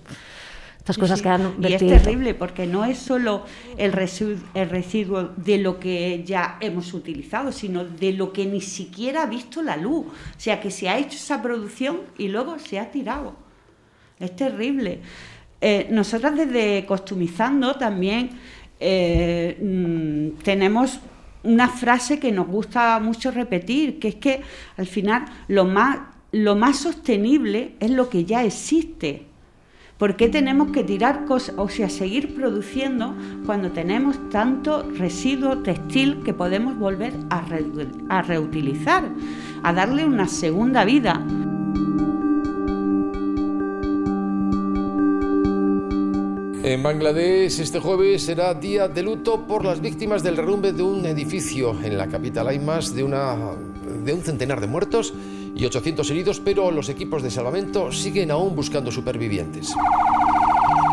cosas 0.99 1.23
que 1.23 1.29
han 1.29 1.55
Y 1.61 1.73
es 1.73 1.79
terrible 1.79 2.35
porque 2.35 2.67
no 2.67 2.85
es 2.85 2.99
solo 2.99 3.45
el 3.77 3.93
residuo, 3.93 4.37
el 4.55 4.69
residuo 4.69 5.31
de 5.37 5.59
lo 5.59 5.79
que 5.79 6.23
ya 6.25 6.59
hemos 6.61 6.93
utilizado, 6.95 7.53
sino 7.53 7.85
de 7.85 8.13
lo 8.13 8.33
que 8.33 8.47
ni 8.47 8.61
siquiera 8.61 9.23
ha 9.23 9.27
visto 9.27 9.63
la 9.63 9.77
luz. 9.77 10.07
O 10.07 10.41
sea, 10.41 10.61
que 10.61 10.71
se 10.71 10.89
ha 10.89 10.99
hecho 10.99 11.17
esa 11.17 11.43
producción 11.43 12.01
y 12.19 12.29
luego 12.29 12.59
se 12.59 12.79
ha 12.79 12.91
tirado. 12.91 13.35
Es 14.19 14.35
terrible. 14.37 15.01
Eh, 15.61 15.89
nosotras 15.91 16.37
desde 16.37 16.87
Costumizando 16.87 17.75
también 17.75 18.31
eh, 18.79 19.59
mm, 19.61 20.43
tenemos 20.43 21.01
una 21.43 21.69
frase 21.69 22.19
que 22.19 22.33
nos 22.33 22.47
gusta 22.47 22.99
mucho 23.01 23.31
repetir, 23.31 23.99
que 23.99 24.09
es 24.09 24.15
que 24.17 24.41
al 24.77 24.87
final 24.87 25.25
lo 25.49 25.65
más, 25.65 25.99
lo 26.33 26.57
más 26.57 26.79
sostenible 26.79 27.75
es 27.81 27.91
lo 27.91 28.09
que 28.09 28.25
ya 28.25 28.45
existe. 28.45 29.30
¿Por 30.01 30.17
qué 30.17 30.31
tenemos 30.31 30.71
que 30.73 30.83
tirar 30.83 31.27
cosas, 31.27 31.55
o 31.59 31.69
sea, 31.69 31.91
seguir 31.91 32.35
produciendo 32.35 33.15
cuando 33.45 33.71
tenemos 33.71 34.17
tanto 34.31 34.83
residuo 34.97 35.59
textil 35.59 36.23
que 36.25 36.33
podemos 36.33 36.79
volver 36.79 37.13
a, 37.29 38.23
reutilizar, 38.23 39.05
a 39.63 39.73
darle 39.75 40.07
una 40.07 40.27
segunda 40.27 40.87
vida? 40.87 41.23
En 46.63 46.83
Bangladesh 46.83 47.61
este 47.61 47.79
jueves 47.79 48.23
será 48.23 48.55
día 48.55 48.89
de 48.89 49.03
luto 49.03 49.47
por 49.47 49.67
las 49.67 49.83
víctimas 49.83 50.23
del 50.23 50.37
derrumbe 50.37 50.73
de 50.73 50.83
un 50.83 51.05
edificio. 51.05 51.79
En 51.83 51.99
la 51.99 52.07
capital 52.07 52.49
hay 52.49 52.59
más 52.59 52.95
de, 52.95 53.05
una, 53.05 53.37
de 54.03 54.15
un 54.15 54.23
centenar 54.23 54.63
de 54.63 54.67
muertos 54.67 55.13
y 55.61 55.67
800 55.67 56.11
heridos, 56.11 56.41
pero 56.43 56.71
los 56.71 56.89
equipos 56.89 57.23
de 57.23 57.31
salvamento 57.31 57.93
siguen 57.93 58.31
aún 58.31 58.57
buscando 58.57 58.91
supervivientes. 58.91 59.75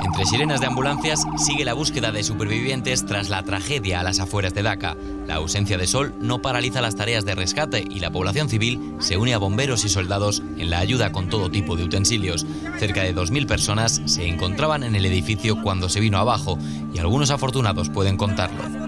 Entre 0.03 0.25
sirenas 0.25 0.59
de 0.59 0.67
ambulancias 0.67 1.25
sigue 1.37 1.63
la 1.63 1.73
búsqueda 1.73 2.11
de 2.11 2.23
supervivientes 2.23 3.05
tras 3.05 3.29
la 3.29 3.43
tragedia 3.43 3.99
a 3.99 4.03
las 4.03 4.19
afueras 4.19 4.53
de 4.53 4.63
Dhaka. 4.63 4.97
La 5.25 5.35
ausencia 5.35 5.77
de 5.77 5.87
sol 5.87 6.13
no 6.19 6.41
paraliza 6.41 6.81
las 6.81 6.95
tareas 6.95 7.23
de 7.23 7.35
rescate 7.35 7.85
y 7.89 7.99
la 7.99 8.11
población 8.11 8.49
civil 8.49 8.95
se 8.99 9.17
une 9.17 9.33
a 9.33 9.37
bomberos 9.37 9.85
y 9.85 9.89
soldados 9.89 10.43
en 10.57 10.69
la 10.69 10.79
ayuda 10.79 11.11
con 11.11 11.29
todo 11.29 11.49
tipo 11.49 11.75
de 11.75 11.83
utensilios. 11.83 12.45
Cerca 12.77 13.03
de 13.03 13.15
2.000 13.15 13.47
personas 13.47 14.01
se 14.05 14.27
encontraban 14.27 14.83
en 14.83 14.95
el 14.95 15.05
edificio 15.05 15.61
cuando 15.61 15.87
se 15.87 15.99
vino 15.99 16.17
abajo 16.17 16.57
y 16.93 16.99
algunos 16.99 17.31
afortunados 17.31 17.89
pueden 17.89 18.17
contarlo. 18.17 18.86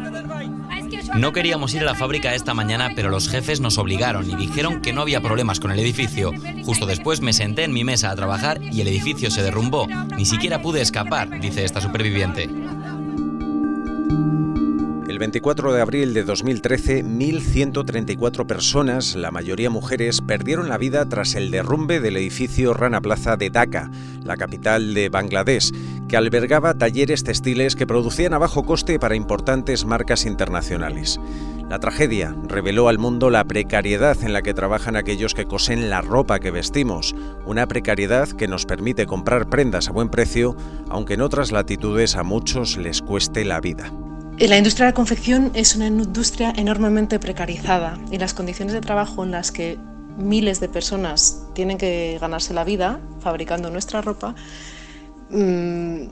No 1.16 1.34
queríamos 1.34 1.74
ir 1.74 1.82
a 1.82 1.86
la 1.86 1.96
fábrica 1.96 2.36
esta 2.36 2.54
mañana, 2.54 2.92
pero 2.96 3.10
los 3.10 3.30
jefes 3.30 3.60
nos 3.60 3.78
obligaron 3.78 4.30
y 4.30 4.36
dijeron 4.36 4.82
que 4.82 4.94
no 4.94 5.01
había 5.01 5.22
problemas 5.22 5.60
con 5.60 5.72
el 5.72 5.80
edificio. 5.80 6.32
Justo 6.63 6.86
después 6.86 7.22
me 7.22 7.34
senté 7.34 7.63
en 7.63 7.74
mi 7.74 7.84
mesa 7.84 8.12
a 8.12 8.16
trabajar 8.16 8.62
y 8.62 8.82
el 8.82 8.88
edificio 8.88 9.32
se 9.32 9.42
derrumbó. 9.42 9.88
Ni 10.16 10.25
siquiera 10.25 10.62
pude 10.62 10.82
escapar, 10.82 11.39
dice 11.39 11.66
esta 11.66 11.82
superviviente. 11.82 12.50
El 15.20 15.24
24 15.24 15.74
de 15.74 15.82
abril 15.82 16.14
de 16.14 16.24
2013, 16.24 17.04
1.134 17.04 18.46
personas, 18.46 19.18
la 19.18 19.32
mayoría 19.32 19.70
mujeres, 19.70 20.22
perdieron 20.22 20.70
la 20.70 20.78
vida 20.78 21.10
tras 21.10 21.36
el 21.36 21.52
derrumbe 21.52 22.00
del 22.00 22.16
edificio 22.16 22.74
Rana 22.74 23.02
Plaza 23.02 23.36
de 23.36 23.50
Dhaka, 23.50 23.92
la 24.24 24.38
capital 24.38 24.94
de 24.94 25.10
Bangladesh, 25.10 25.74
que 26.08 26.16
albergaba 26.16 26.76
talleres 26.76 27.26
textiles 27.26 27.76
que 27.76 27.86
producían 27.86 28.34
a 28.34 28.38
bajo 28.38 28.64
coste 28.64 28.98
para 28.98 29.16
importantes 29.16 29.84
marcas 29.84 30.26
internacionales. 30.26 31.20
La 31.70 31.80
tragedia 31.80 32.34
reveló 32.48 32.88
al 32.88 32.98
mundo 32.98 33.30
la 33.30 33.44
precariedad 33.44 34.24
en 34.24 34.32
la 34.32 34.42
que 34.42 34.54
trabajan 34.54 34.96
aquellos 34.96 35.34
que 35.34 35.48
cosen 35.48 35.90
la 35.90 36.00
ropa 36.00 36.40
que 36.40 36.52
vestimos, 36.52 37.14
una 37.46 37.68
precariedad 37.68 38.30
que 38.30 38.48
nos 38.48 38.66
permite 38.66 39.06
comprar 39.06 39.50
prendas 39.50 39.90
a 39.90 39.92
buen 39.92 40.08
precio, 40.08 40.56
aunque 40.88 41.16
en 41.16 41.22
otras 41.22 41.52
latitudes 41.52 42.16
a 42.16 42.24
muchos 42.24 42.78
les 42.78 43.02
cueste 43.02 43.44
la 43.44 43.60
vida. 43.60 43.92
La 44.48 44.58
industria 44.58 44.86
de 44.86 44.91
la 44.91 44.96
confección 44.96 45.51
es 45.53 45.75
una 45.75 45.88
industria 45.88 46.53
enormemente 46.55 47.19
precarizada 47.19 48.00
y 48.10 48.17
las 48.17 48.34
condiciones 48.34 48.74
de 48.74 48.81
trabajo 48.81 49.24
en 49.24 49.31
las 49.31 49.51
que 49.51 49.77
miles 50.17 50.60
de 50.60 50.69
personas 50.69 51.46
tienen 51.53 51.77
que 51.77 52.17
ganarse 52.19 52.53
la 52.53 52.63
vida 52.63 53.00
fabricando 53.22 53.69
nuestra 53.69 54.01
ropa 54.01 54.34
mm, 55.29 56.05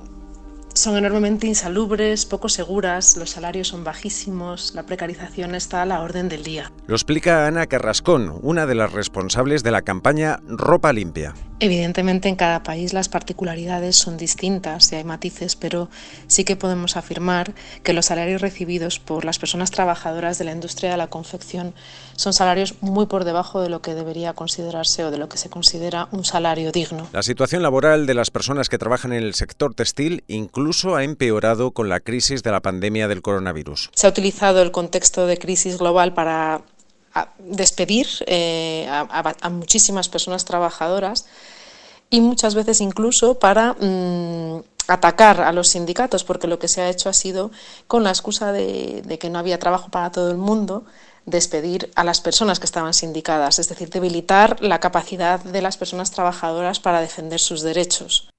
son 0.78 0.96
enormemente 0.96 1.48
insalubres, 1.48 2.28
poco 2.28 2.50
seguras, 2.50 3.18
los 3.18 3.32
salarios 3.32 3.70
son 3.70 3.84
bajísimos, 3.84 4.76
la 4.76 4.84
precarización 4.84 5.56
está 5.56 5.82
a 5.82 5.86
la 5.88 6.02
orden 6.02 6.30
del 6.30 6.44
día. 6.44 6.72
Lo 6.86 6.96
explica 6.96 7.48
Ana 7.48 7.66
Carrascón, 7.66 8.38
una 8.44 8.68
de 8.68 8.76
las 8.76 8.92
responsables 8.94 9.64
de 9.64 9.72
la 9.72 9.82
campaña 9.82 10.40
Ropa 10.48 10.94
Limpia. 10.94 11.34
Evidentemente 11.60 12.30
en 12.30 12.36
cada 12.36 12.62
país 12.62 12.94
las 12.94 13.10
particularidades 13.10 13.96
son 13.96 14.16
distintas 14.18 14.92
y 14.92 14.96
hay 14.96 15.04
matices, 15.04 15.56
pero 15.56 15.90
sí 16.28 16.44
que 16.44 16.56
podemos 16.56 16.98
afirmar 16.98 17.54
que 17.82 17.94
los 17.94 18.06
salarios 18.06 18.42
recibidos 18.42 19.00
por 19.00 19.26
las 19.26 19.40
personas 19.40 19.72
trabajadoras 19.72 20.38
de 20.38 20.46
la 20.46 20.52
industria 20.52 20.92
de 20.92 20.98
la 20.98 21.08
confección 21.08 21.74
son 22.16 22.34
salarios 22.34 22.76
muy 22.82 23.08
por 23.08 23.24
debajo 23.24 23.62
de 23.62 23.70
lo 23.70 23.82
que 23.82 23.96
debería 23.96 24.34
considerarse 24.34 25.04
o 25.04 25.10
de 25.10 25.18
lo 25.18 25.30
que 25.30 25.40
se 25.40 25.50
considera 25.50 26.08
un 26.12 26.26
salario 26.26 26.72
digno. 26.72 27.08
La 27.12 27.24
situación 27.24 27.64
laboral 27.64 28.06
de 28.06 28.14
las 28.14 28.30
personas 28.30 28.70
que 28.70 28.78
trabajan 28.78 29.12
en 29.14 29.24
el 29.24 29.34
sector 29.34 29.74
textil 29.74 30.24
incluso 30.28 30.96
ha 30.96 31.04
empeorado 31.04 31.72
con 31.72 31.90
la 31.90 32.02
crisis 32.02 32.44
de 32.44 32.52
la 32.52 32.62
pandemia 32.62 33.08
del 33.08 33.24
coronavirus. 33.24 33.90
Se 33.96 34.06
ha 34.06 34.12
utilizado 34.12 34.62
el 34.62 34.72
contexto 34.72 35.26
de 35.26 35.38
crisis 35.38 35.80
global 35.80 36.14
para 36.14 36.62
despedir 37.40 38.08
eh, 38.26 38.88
a, 38.90 39.50
muchísimas 39.50 40.10
personas 40.10 40.46
trabajadoras 40.46 41.26
y 42.10 42.22
muchas 42.22 42.56
veces 42.56 42.82
incluso 42.82 43.40
para 43.40 43.74
mm, 43.74 44.62
atacar 44.88 45.42
a 45.42 45.52
los 45.52 45.70
sindicatos, 45.70 46.24
porque 46.24 46.48
lo 46.48 46.60
que 46.60 46.68
se 46.68 46.82
ha 46.82 46.90
hecho 46.90 47.10
ha 47.10 47.14
sido, 47.14 47.52
con 47.88 48.04
la 48.04 48.10
excusa 48.10 48.52
de, 48.52 49.02
de 49.06 49.20
que 49.20 49.30
no 49.30 49.40
había 49.40 49.60
trabajo 49.60 49.90
para 49.90 50.12
todo 50.12 50.32
el 50.32 50.38
mundo, 50.38 50.86
despedir 51.26 51.92
a 51.96 52.04
las 52.04 52.22
personas 52.22 52.60
que 52.60 52.66
estaban 52.66 52.94
sindicadas, 52.94 53.60
es 53.60 53.68
decir, 53.68 53.90
debilitar 53.90 54.62
la 54.62 54.80
capacidad 54.80 55.42
de 55.42 55.62
las 55.62 55.76
personas 55.76 56.12
trabajadoras 56.12 56.80
para 56.80 57.02
defender 57.02 57.40
sus 57.40 57.62
derechos. 57.62 58.30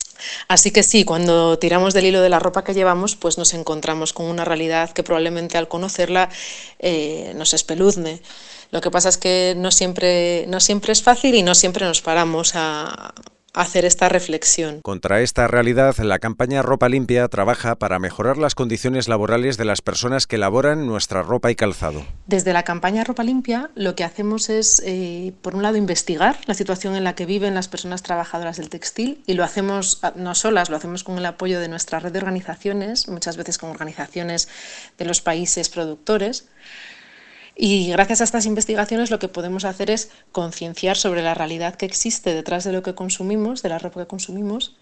Así 0.49 0.71
que 0.71 0.83
sí, 0.83 1.05
cuando 1.05 1.59
tiramos 1.59 1.95
del 1.95 2.07
hilo 2.07 2.21
de 2.21 2.29
la 2.29 2.39
ropa 2.39 2.65
que 2.65 2.75
llevamos, 2.75 3.17
pues 3.17 3.39
nos 3.39 3.55
encontramos 3.55 4.13
con 4.13 4.27
una 4.27 4.45
realidad 4.45 4.91
que 4.91 5.03
probablemente 5.03 5.59
al 5.59 5.69
conocerla 5.69 6.29
eh, 6.79 7.33
nos 7.37 7.55
espeluzne. 7.55 8.21
Lo 8.71 8.81
que 8.81 8.91
pasa 8.91 9.09
es 9.09 9.19
que 9.19 9.55
no 9.57 9.71
siempre, 9.71 10.47
no 10.49 10.61
siempre 10.61 10.93
es 10.93 11.03
fácil 11.03 11.35
y 11.35 11.43
no 11.43 11.55
siempre 11.55 11.85
nos 11.87 12.03
paramos 12.03 12.53
a, 12.55 13.15
hacer 13.59 13.85
esta 13.85 14.09
reflexión. 14.09 14.81
Contra 14.83 15.21
esta 15.21 15.49
realidad, 15.49 15.97
la 15.99 16.19
campaña 16.19 16.63
Ropa 16.63 16.89
Limpia 16.89 17.27
trabaja 17.29 17.75
para 17.75 17.99
mejorar 17.99 18.39
las 18.39 18.55
condiciones 18.55 19.09
laborales 19.09 19.57
de 19.57 19.65
las 19.65 19.83
personas 19.83 20.27
que 20.27 20.37
elaboran 20.37 20.87
nuestra 20.87 21.23
ropa 21.23 21.51
y 21.51 21.57
calzado. 21.57 22.05
Desde 22.27 22.53
la 22.53 22.63
campaña 22.63 23.05
Ropa 23.05 23.25
Limpia 23.25 23.71
lo 23.75 23.97
que 23.97 24.05
hacemos 24.05 24.49
es, 24.49 24.81
eh, 24.85 25.33
por 25.43 25.57
un 25.57 25.63
lado, 25.63 25.77
investigar 25.77 26.39
la 26.47 26.55
situación 26.55 26.95
en 26.95 27.05
la 27.05 27.15
que 27.15 27.27
viven 27.27 27.55
las 27.55 27.69
personas 27.69 28.03
trabajadoras 28.03 28.59
del 28.59 28.71
textil 28.71 29.23
y 29.27 29.35
lo 29.35 29.43
hacemos 29.43 29.99
ah, 30.03 30.13
no 30.15 30.35
solas, 30.35 30.71
lo 30.71 30.77
hacemos 30.77 31.03
con 31.03 31.19
el 31.19 31.27
apoyo 31.27 31.59
de 31.59 31.69
nuestra 31.69 31.99
red 31.99 32.13
de 32.13 32.19
organizaciones, 32.19 33.09
muchas 33.09 33.37
veces 33.37 33.59
con 33.59 33.71
organizaciones 33.71 34.49
de 34.99 35.05
los 35.05 35.21
países 35.21 35.69
productores. 35.69 36.49
Y 37.61 37.89
gracias 37.91 38.21
a 38.21 38.25
estas 38.25 38.47
investigaciones 38.47 39.11
lo 39.11 39.19
que 39.19 39.27
podemos 39.27 39.65
hacer 39.65 39.91
es 39.91 40.13
concienciar 40.31 40.97
sobre 40.97 41.23
la 41.23 41.35
realidad 41.35 41.75
que 41.75 41.87
existe 41.87 42.33
detrás 42.33 42.63
de 42.63 42.73
lo 42.73 42.85
que 42.85 42.95
consumimos, 42.95 43.63
de 43.63 43.69
la 43.69 43.81
ropa 43.81 44.01
que 44.01 44.07
consumimos, 44.07 44.78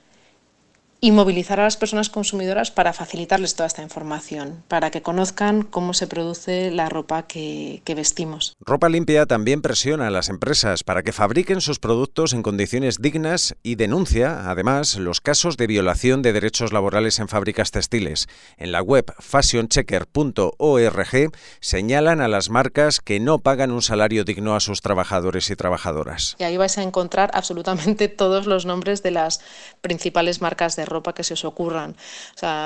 y 1.01 1.13
movilizar 1.13 1.61
a 1.61 1.65
las 1.65 1.77
personas 1.77 2.09
consumidoras 2.09 2.71
para 2.71 2.93
facilitarles 2.93 3.55
toda 3.55 3.67
esta 3.67 3.83
información, 3.83 4.63
para 4.69 4.91
que 4.91 5.03
conozcan 5.03 5.63
cómo 5.63 5.95
se 5.95 6.07
produce 6.07 6.71
la 6.71 6.89
ropa 6.89 7.25
que, 7.25 7.83
vestimos. 7.97 8.53
Ropa 8.61 8.91
Limpia 8.91 9.27
también 9.27 9.63
presiona 9.63 10.09
a 10.09 10.11
las 10.11 10.29
empresas 10.29 10.85
para 10.85 11.03
que 11.03 11.13
fabriquen 11.13 11.63
sus 11.63 11.79
productos 11.79 12.35
en 12.35 12.43
condiciones 12.43 12.99
dignas 13.01 13.55
y 13.63 13.77
denuncia, 13.77 14.51
además, 14.51 14.97
los 14.97 15.21
casos 15.21 15.57
de 15.57 15.67
violación 15.67 16.21
de 16.21 16.35
derechos 16.35 16.73
laborales 16.73 17.19
en 17.19 17.29
fábricas 17.29 17.71
textiles. 17.71 18.29
En 18.59 18.73
la 18.73 18.83
web 18.83 19.07
fashionchecker.org 19.19 21.33
señalan 21.61 22.21
a 22.21 22.29
las 22.29 22.51
marcas 22.51 23.01
que 23.01 23.21
no 23.21 23.39
pagan 23.39 23.71
un 23.71 23.83
salario 23.83 24.25
digno 24.25 24.55
a 24.55 24.61
sus 24.61 24.83
trabajadores 24.83 25.51
y 25.51 25.57
trabajadoras. 25.57 26.37
Y 26.39 26.45
ahí 26.45 26.57
vais 26.57 26.79
a 26.79 26.83
encontrar 26.83 27.31
absolutamente 27.35 28.09
todos 28.17 28.47
los 28.47 28.67
nombres 28.67 29.03
de 29.03 29.11
las 29.11 29.41
principales 29.81 30.41
marcas 30.41 30.77
de 30.77 30.86
ropa 30.87 31.13
que 31.13 31.25
se 31.25 31.35
os 31.35 31.45
ocurran. 31.45 31.97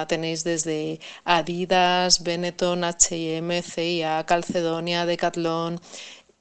Tenéis 0.09 0.45
desde 0.45 1.01
Adidas, 1.25 2.23
Benetton, 2.23 2.85
H&M, 2.85 3.63
CIA, 3.63 4.25
Calcedonia, 4.27 5.07
Decathlon, 5.07 5.81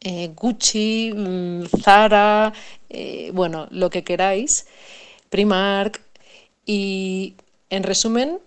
eh, 0.02 0.32
Gucci, 0.36 1.12
mm, 1.14 1.66
Zara, 1.84 2.54
eh, 2.90 3.32
bueno, 3.34 3.68
lo 3.72 3.90
que 3.90 4.04
queráis, 4.04 4.68
Primark 5.30 6.02
y 6.66 7.36
en 7.70 7.84
resumen, 7.84 8.40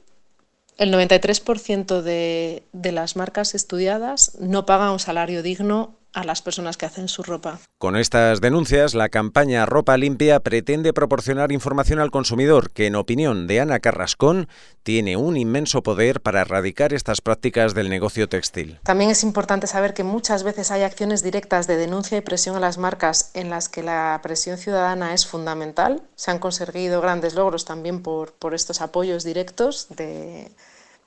el 0.78 0.90
93% 0.90 2.02
de, 2.02 2.64
de 2.72 2.92
las 2.92 3.16
marcas 3.16 3.54
estudiadas 3.54 4.38
no 4.40 4.66
pagan 4.66 4.90
un 4.90 4.98
salario 4.98 5.42
digno 5.42 5.94
a 6.12 6.24
las 6.24 6.42
personas 6.42 6.76
que 6.76 6.86
hacen 6.86 7.08
su 7.08 7.22
ropa. 7.22 7.58
Con 7.78 7.96
estas 7.96 8.40
denuncias, 8.40 8.94
la 8.94 9.08
campaña 9.08 9.66
Ropa 9.66 9.96
Limpia 9.96 10.40
pretende 10.40 10.92
proporcionar 10.92 11.52
información 11.52 11.98
al 11.98 12.10
consumidor 12.10 12.70
que, 12.70 12.86
en 12.86 12.96
opinión 12.96 13.46
de 13.46 13.60
Ana 13.60 13.80
Carrascón, 13.80 14.48
tiene 14.82 15.16
un 15.16 15.36
inmenso 15.36 15.82
poder 15.82 16.20
para 16.20 16.42
erradicar 16.42 16.92
estas 16.92 17.20
prácticas 17.20 17.74
del 17.74 17.88
negocio 17.88 18.28
textil. 18.28 18.78
También 18.82 19.10
es 19.10 19.22
importante 19.22 19.66
saber 19.66 19.94
que 19.94 20.04
muchas 20.04 20.42
veces 20.42 20.70
hay 20.70 20.82
acciones 20.82 21.22
directas 21.22 21.66
de 21.66 21.76
denuncia 21.76 22.18
y 22.18 22.20
presión 22.20 22.56
a 22.56 22.60
las 22.60 22.78
marcas 22.78 23.30
en 23.34 23.50
las 23.50 23.68
que 23.68 23.82
la 23.82 24.20
presión 24.22 24.58
ciudadana 24.58 25.14
es 25.14 25.26
fundamental. 25.26 26.02
Se 26.14 26.30
han 26.30 26.38
conseguido 26.38 27.00
grandes 27.00 27.34
logros 27.34 27.64
también 27.64 28.02
por, 28.02 28.32
por 28.32 28.54
estos 28.54 28.80
apoyos 28.80 29.24
directos 29.24 29.86
de, 29.90 30.50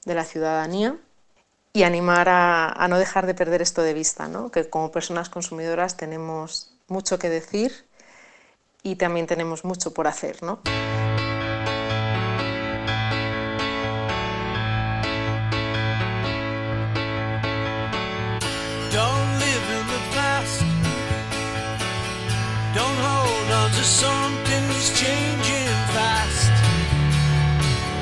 de 0.06 0.16
la 0.16 0.24
ciudadanía 0.24 0.98
y 1.76 1.84
animar 1.84 2.30
a, 2.30 2.88
no 2.88 2.98
dejar 2.98 3.26
de 3.26 3.34
perder 3.34 3.62
esto 3.62 3.82
de 3.82 3.94
vista, 3.94 4.30
¿no? 4.30 4.50
que 4.50 4.70
como 4.70 4.92
personas 4.92 5.28
consumidoras 5.28 5.98
tenemos 5.98 6.72
mucho 6.88 7.20
que 7.20 7.28
decir 7.28 7.86
y 8.82 8.96
también 8.96 9.28
tenemos 9.28 9.66
mucho 9.66 9.94
por 9.94 10.08
hacer. 10.08 10.42
¿no? 10.42 10.62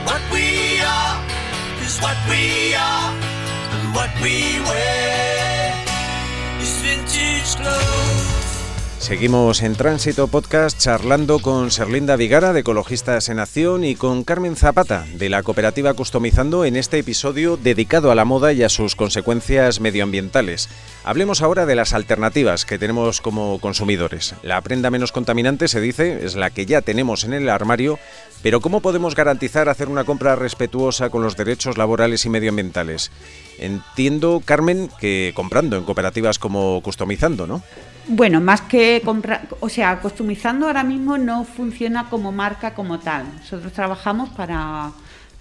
What 0.06 0.22
we 0.32 0.80
are 0.82 1.26
is 1.84 2.00
what 2.02 2.18
we 2.30 2.76
are. 2.76 3.03
Seguimos 9.00 9.62
en 9.62 9.76
Tránsito 9.76 10.28
Podcast 10.30 10.80
charlando 10.80 11.40
con 11.40 11.72
Serlinda 11.72 12.16
Vigara 12.16 12.54
de 12.54 12.62
Ecologistas 12.62 13.28
en 13.28 13.40
Acción 13.40 13.84
y 13.84 13.96
con 13.96 14.24
Carmen 14.24 14.56
Zapata 14.56 15.06
de 15.14 15.30
la 15.30 15.44
cooperativa 15.44 15.94
Customizando 15.94 16.64
en 16.64 16.78
este 16.78 17.00
episodio 17.00 17.58
dedicado 17.58 18.12
a 18.12 18.16
la 18.16 18.24
moda 18.24 18.54
y 18.54 18.64
a 18.64 18.70
sus 18.70 18.96
consecuencias 18.96 19.82
medioambientales. 19.82 20.70
Hablemos 21.04 21.42
ahora 21.42 21.66
de 21.66 21.76
las 21.76 21.94
alternativas 21.94 22.66
que 22.66 22.80
tenemos 22.80 23.20
como 23.20 23.60
consumidores. 23.60 24.36
La 24.42 24.62
prenda 24.62 24.90
menos 24.90 25.12
contaminante, 25.12 25.68
se 25.68 25.82
dice, 25.82 26.26
es 26.26 26.36
la 26.36 26.50
que 26.50 26.66
ya 26.66 26.82
tenemos 26.82 27.26
en 27.26 27.34
el 27.34 27.50
armario, 27.50 28.00
pero 28.42 28.62
¿cómo 28.62 28.80
podemos 28.80 29.16
garantizar 29.16 29.68
hacer 29.68 29.90
una 29.90 30.06
compra 30.06 30.38
respetuosa 30.38 31.10
con 31.10 31.24
los 31.24 31.36
derechos 31.36 31.78
laborales 31.78 32.26
y 32.26 32.30
medioambientales? 32.30 33.12
Entiendo, 33.64 34.42
Carmen, 34.44 34.90
que 35.00 35.32
comprando 35.34 35.78
en 35.78 35.86
cooperativas 35.86 36.38
como 36.38 36.82
Customizando, 36.84 37.48
¿no? 37.48 37.64
Bueno, 38.10 38.42
más 38.42 38.60
que 38.60 39.02
comprar, 39.06 39.48
o 39.62 39.70
sea, 39.70 40.02
Customizando 40.02 40.68
ahora 40.68 40.84
mismo 40.84 41.18
no 41.18 41.46
funciona 41.46 42.10
como 42.10 42.34
marca 42.34 42.74
como 42.74 43.00
tal. 43.00 43.26
Nosotros 43.40 43.72
trabajamos 43.72 44.28
para, 44.32 44.92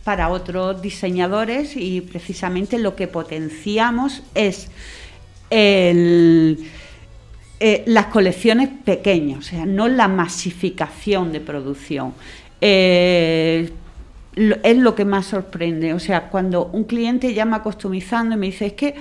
para 0.04 0.28
otros 0.28 0.80
diseñadores 0.80 1.76
y 1.76 2.00
precisamente 2.00 2.78
lo 2.78 2.94
que 2.94 3.08
potenciamos 3.08 4.22
es 4.36 4.68
el, 5.50 6.70
eh, 7.58 7.82
las 7.86 8.06
colecciones 8.06 8.68
pequeñas, 8.84 9.40
o 9.40 9.42
sea, 9.42 9.66
no 9.66 9.88
la 9.88 10.06
masificación 10.06 11.32
de 11.32 11.40
producción. 11.40 12.14
Eh, 12.60 13.72
es 14.36 14.76
lo 14.76 14.94
que 14.94 15.04
más 15.04 15.26
sorprende. 15.26 15.94
O 15.94 15.98
sea, 15.98 16.28
cuando 16.28 16.66
un 16.66 16.84
cliente 16.84 17.34
llama 17.34 17.62
customizando 17.62 18.34
y 18.34 18.38
me 18.38 18.46
dice, 18.46 18.66
es 18.66 18.72
que 18.74 18.94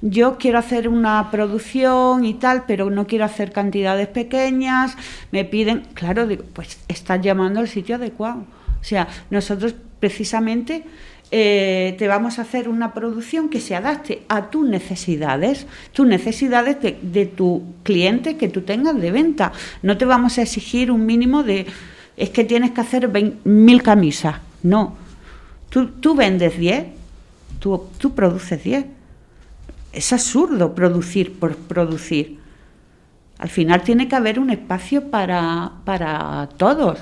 yo 0.00 0.36
quiero 0.38 0.58
hacer 0.58 0.88
una 0.88 1.30
producción 1.30 2.24
y 2.24 2.34
tal, 2.34 2.64
pero 2.66 2.90
no 2.90 3.06
quiero 3.06 3.24
hacer 3.24 3.52
cantidades 3.52 4.08
pequeñas, 4.08 4.96
me 5.30 5.44
piden, 5.44 5.84
claro, 5.94 6.26
digo, 6.26 6.44
pues 6.52 6.78
estás 6.88 7.22
llamando 7.22 7.60
al 7.60 7.68
sitio 7.68 7.96
adecuado. 7.96 8.44
O 8.80 8.84
sea, 8.84 9.08
nosotros 9.30 9.74
precisamente 10.00 10.84
eh, 11.30 11.96
te 11.98 12.06
vamos 12.06 12.38
a 12.38 12.42
hacer 12.42 12.68
una 12.68 12.92
producción 12.92 13.48
que 13.48 13.60
se 13.60 13.74
adapte 13.74 14.22
a 14.28 14.50
tus 14.50 14.68
necesidades, 14.68 15.66
tus 15.92 16.06
necesidades 16.06 16.76
de, 16.80 17.26
tu 17.26 17.62
cliente 17.82 18.36
que 18.36 18.48
tú 18.48 18.60
tengas 18.60 19.00
de 19.00 19.10
venta. 19.10 19.52
No 19.82 19.96
te 19.96 20.04
vamos 20.04 20.36
a 20.36 20.42
exigir 20.42 20.90
un 20.90 21.06
mínimo 21.06 21.42
de, 21.42 21.66
es 22.18 22.28
que 22.28 22.44
tienes 22.44 22.72
que 22.72 22.82
hacer 22.82 23.10
mil 23.44 23.82
camisas. 23.82 24.36
No, 24.64 24.96
tú, 25.68 26.14
vendes 26.14 26.58
10, 26.58 26.86
tú, 27.60 27.84
tú 27.98 28.14
produces 28.14 28.64
10. 28.64 28.86
Es 29.92 30.12
absurdo 30.12 30.74
producir 30.74 31.38
por 31.38 31.54
producir. 31.54 32.38
Al 33.38 33.50
final 33.50 33.82
tiene 33.82 34.08
que 34.08 34.16
haber 34.16 34.38
un 34.38 34.48
espacio 34.48 35.10
para, 35.10 35.70
para 35.84 36.48
todos. 36.56 36.98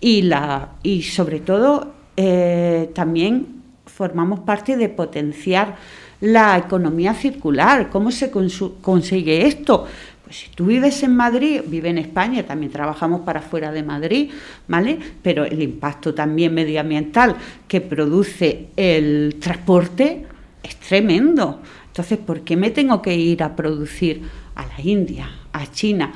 Y, 0.00 0.22
la, 0.22 0.74
y 0.84 1.02
sobre 1.02 1.40
todo 1.40 1.92
eh, 2.16 2.92
también 2.94 3.60
formamos 3.84 4.40
parte 4.40 4.76
de 4.76 4.88
potenciar 4.88 5.74
la 6.20 6.56
economía 6.58 7.12
circular. 7.12 7.90
¿Cómo 7.90 8.12
se 8.12 8.30
consigue 8.30 9.48
esto? 9.48 9.86
Pues 10.28 10.40
si 10.40 10.50
tú 10.50 10.66
vives 10.66 11.02
en 11.02 11.16
Madrid, 11.16 11.62
vive 11.66 11.88
en 11.88 11.96
España, 11.96 12.42
también 12.42 12.70
trabajamos 12.70 13.22
para 13.22 13.40
fuera 13.40 13.72
de 13.72 13.82
Madrid, 13.82 14.30
¿vale? 14.66 14.98
Pero 15.22 15.46
el 15.46 15.62
impacto 15.62 16.12
también 16.12 16.52
medioambiental 16.52 17.34
que 17.66 17.80
produce 17.80 18.66
el 18.76 19.36
transporte 19.40 20.26
es 20.62 20.76
tremendo. 20.76 21.62
Entonces, 21.86 22.18
¿por 22.18 22.42
qué 22.42 22.58
me 22.58 22.70
tengo 22.72 23.00
que 23.00 23.16
ir 23.16 23.42
a 23.42 23.56
producir 23.56 24.20
a 24.54 24.66
la 24.66 24.80
India, 24.82 25.30
a 25.50 25.66
China? 25.70 26.12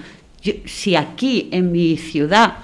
si 0.67 0.95
aquí 0.95 1.49
en 1.51 1.73
mi 1.73 1.97
ciudad, 1.97 2.57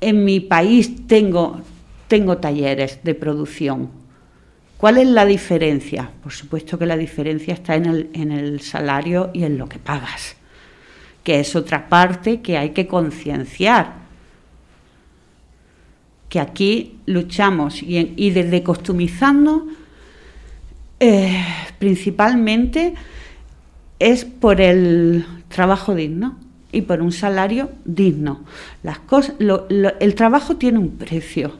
en 0.00 0.24
mi 0.24 0.40
país 0.40 1.06
tengo 1.06 1.60
tengo 2.08 2.38
talleres 2.38 2.98
de 3.04 3.14
producción. 3.14 4.01
¿Cuál 4.82 4.98
es 4.98 5.06
la 5.06 5.24
diferencia? 5.24 6.10
Por 6.24 6.32
supuesto 6.32 6.76
que 6.76 6.86
la 6.86 6.96
diferencia 6.96 7.54
está 7.54 7.76
en 7.76 7.86
el, 7.86 8.10
en 8.14 8.32
el 8.32 8.60
salario 8.62 9.30
y 9.32 9.44
en 9.44 9.56
lo 9.56 9.68
que 9.68 9.78
pagas, 9.78 10.34
que 11.22 11.38
es 11.38 11.54
otra 11.54 11.88
parte 11.88 12.40
que 12.40 12.58
hay 12.58 12.70
que 12.70 12.88
concienciar. 12.88 13.92
Que 16.28 16.40
aquí 16.40 16.98
luchamos 17.06 17.80
y, 17.80 18.30
desde 18.30 18.64
costumizando, 18.64 19.68
eh, 20.98 21.44
principalmente 21.78 22.94
es 24.00 24.24
por 24.24 24.60
el 24.60 25.24
trabajo 25.48 25.94
digno 25.94 26.40
y 26.72 26.82
por 26.82 27.02
un 27.02 27.12
salario 27.12 27.70
digno. 27.84 28.40
Las 28.82 28.98
cosas, 28.98 29.36
el 29.38 30.14
trabajo 30.16 30.56
tiene 30.56 30.80
un 30.80 30.96
precio 30.96 31.52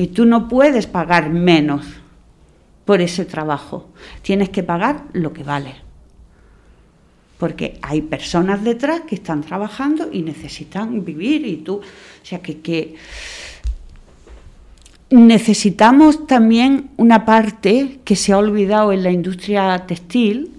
y 0.00 0.06
tú 0.06 0.24
no 0.24 0.48
puedes 0.48 0.86
pagar 0.86 1.28
menos 1.28 1.84
por 2.86 3.02
ese 3.02 3.26
trabajo. 3.26 3.90
Tienes 4.22 4.48
que 4.48 4.62
pagar 4.62 5.04
lo 5.12 5.34
que 5.34 5.42
vale. 5.42 5.74
Porque 7.36 7.78
hay 7.82 8.00
personas 8.00 8.64
detrás 8.64 9.02
que 9.02 9.16
están 9.16 9.42
trabajando 9.42 10.08
y 10.10 10.22
necesitan 10.22 11.04
vivir 11.04 11.46
y 11.46 11.56
tú, 11.58 11.74
o 11.74 12.24
sea 12.24 12.40
que, 12.40 12.60
que 12.60 12.94
necesitamos 15.10 16.26
también 16.26 16.88
una 16.96 17.26
parte 17.26 18.00
que 18.02 18.16
se 18.16 18.32
ha 18.32 18.38
olvidado 18.38 18.92
en 18.92 19.02
la 19.02 19.10
industria 19.10 19.84
textil, 19.86 20.50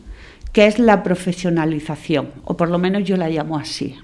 que 0.53 0.67
es 0.67 0.77
la 0.77 1.01
profesionalización, 1.01 2.29
o 2.43 2.55
por 2.55 2.69
lo 2.69 2.77
menos 2.77 3.05
yo 3.05 3.17
la 3.17 3.27
llamo 3.27 3.57
así 3.57 3.97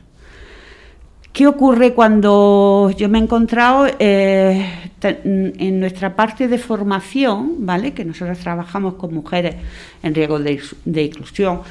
¿Qué 1.38 1.46
ocurre 1.46 1.94
cuando 1.94 2.90
yo 2.98 3.10
me 3.10 3.20
he 3.20 3.22
encontrado 3.22 3.86
eh, 4.00 4.90
en 5.04 5.80
nuestra 5.80 6.16
parte 6.16 6.48
de 6.48 6.58
formación, 6.58 7.64
¿vale? 7.64 7.94
que 7.94 8.04
nosotros 8.04 8.40
trabajamos 8.40 8.96
con 8.96 9.14
mujeres 9.14 9.54
en 10.02 10.16
riesgo 10.16 10.40
de, 10.40 11.04
inclusión, 11.04 11.62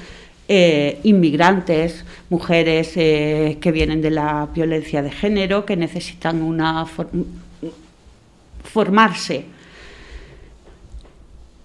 eh, 0.47 1.01
inmigrantes, 1.03 2.05
mujeres 2.31 2.93
eh, 2.95 3.59
que 3.61 3.73
vienen 3.73 4.01
de 4.01 4.13
la 4.13 4.49
violencia 4.55 5.03
de 5.03 5.11
género, 5.11 5.67
que 5.67 5.77
necesitan 5.77 6.43
una 6.43 6.87
formarse 8.63 9.47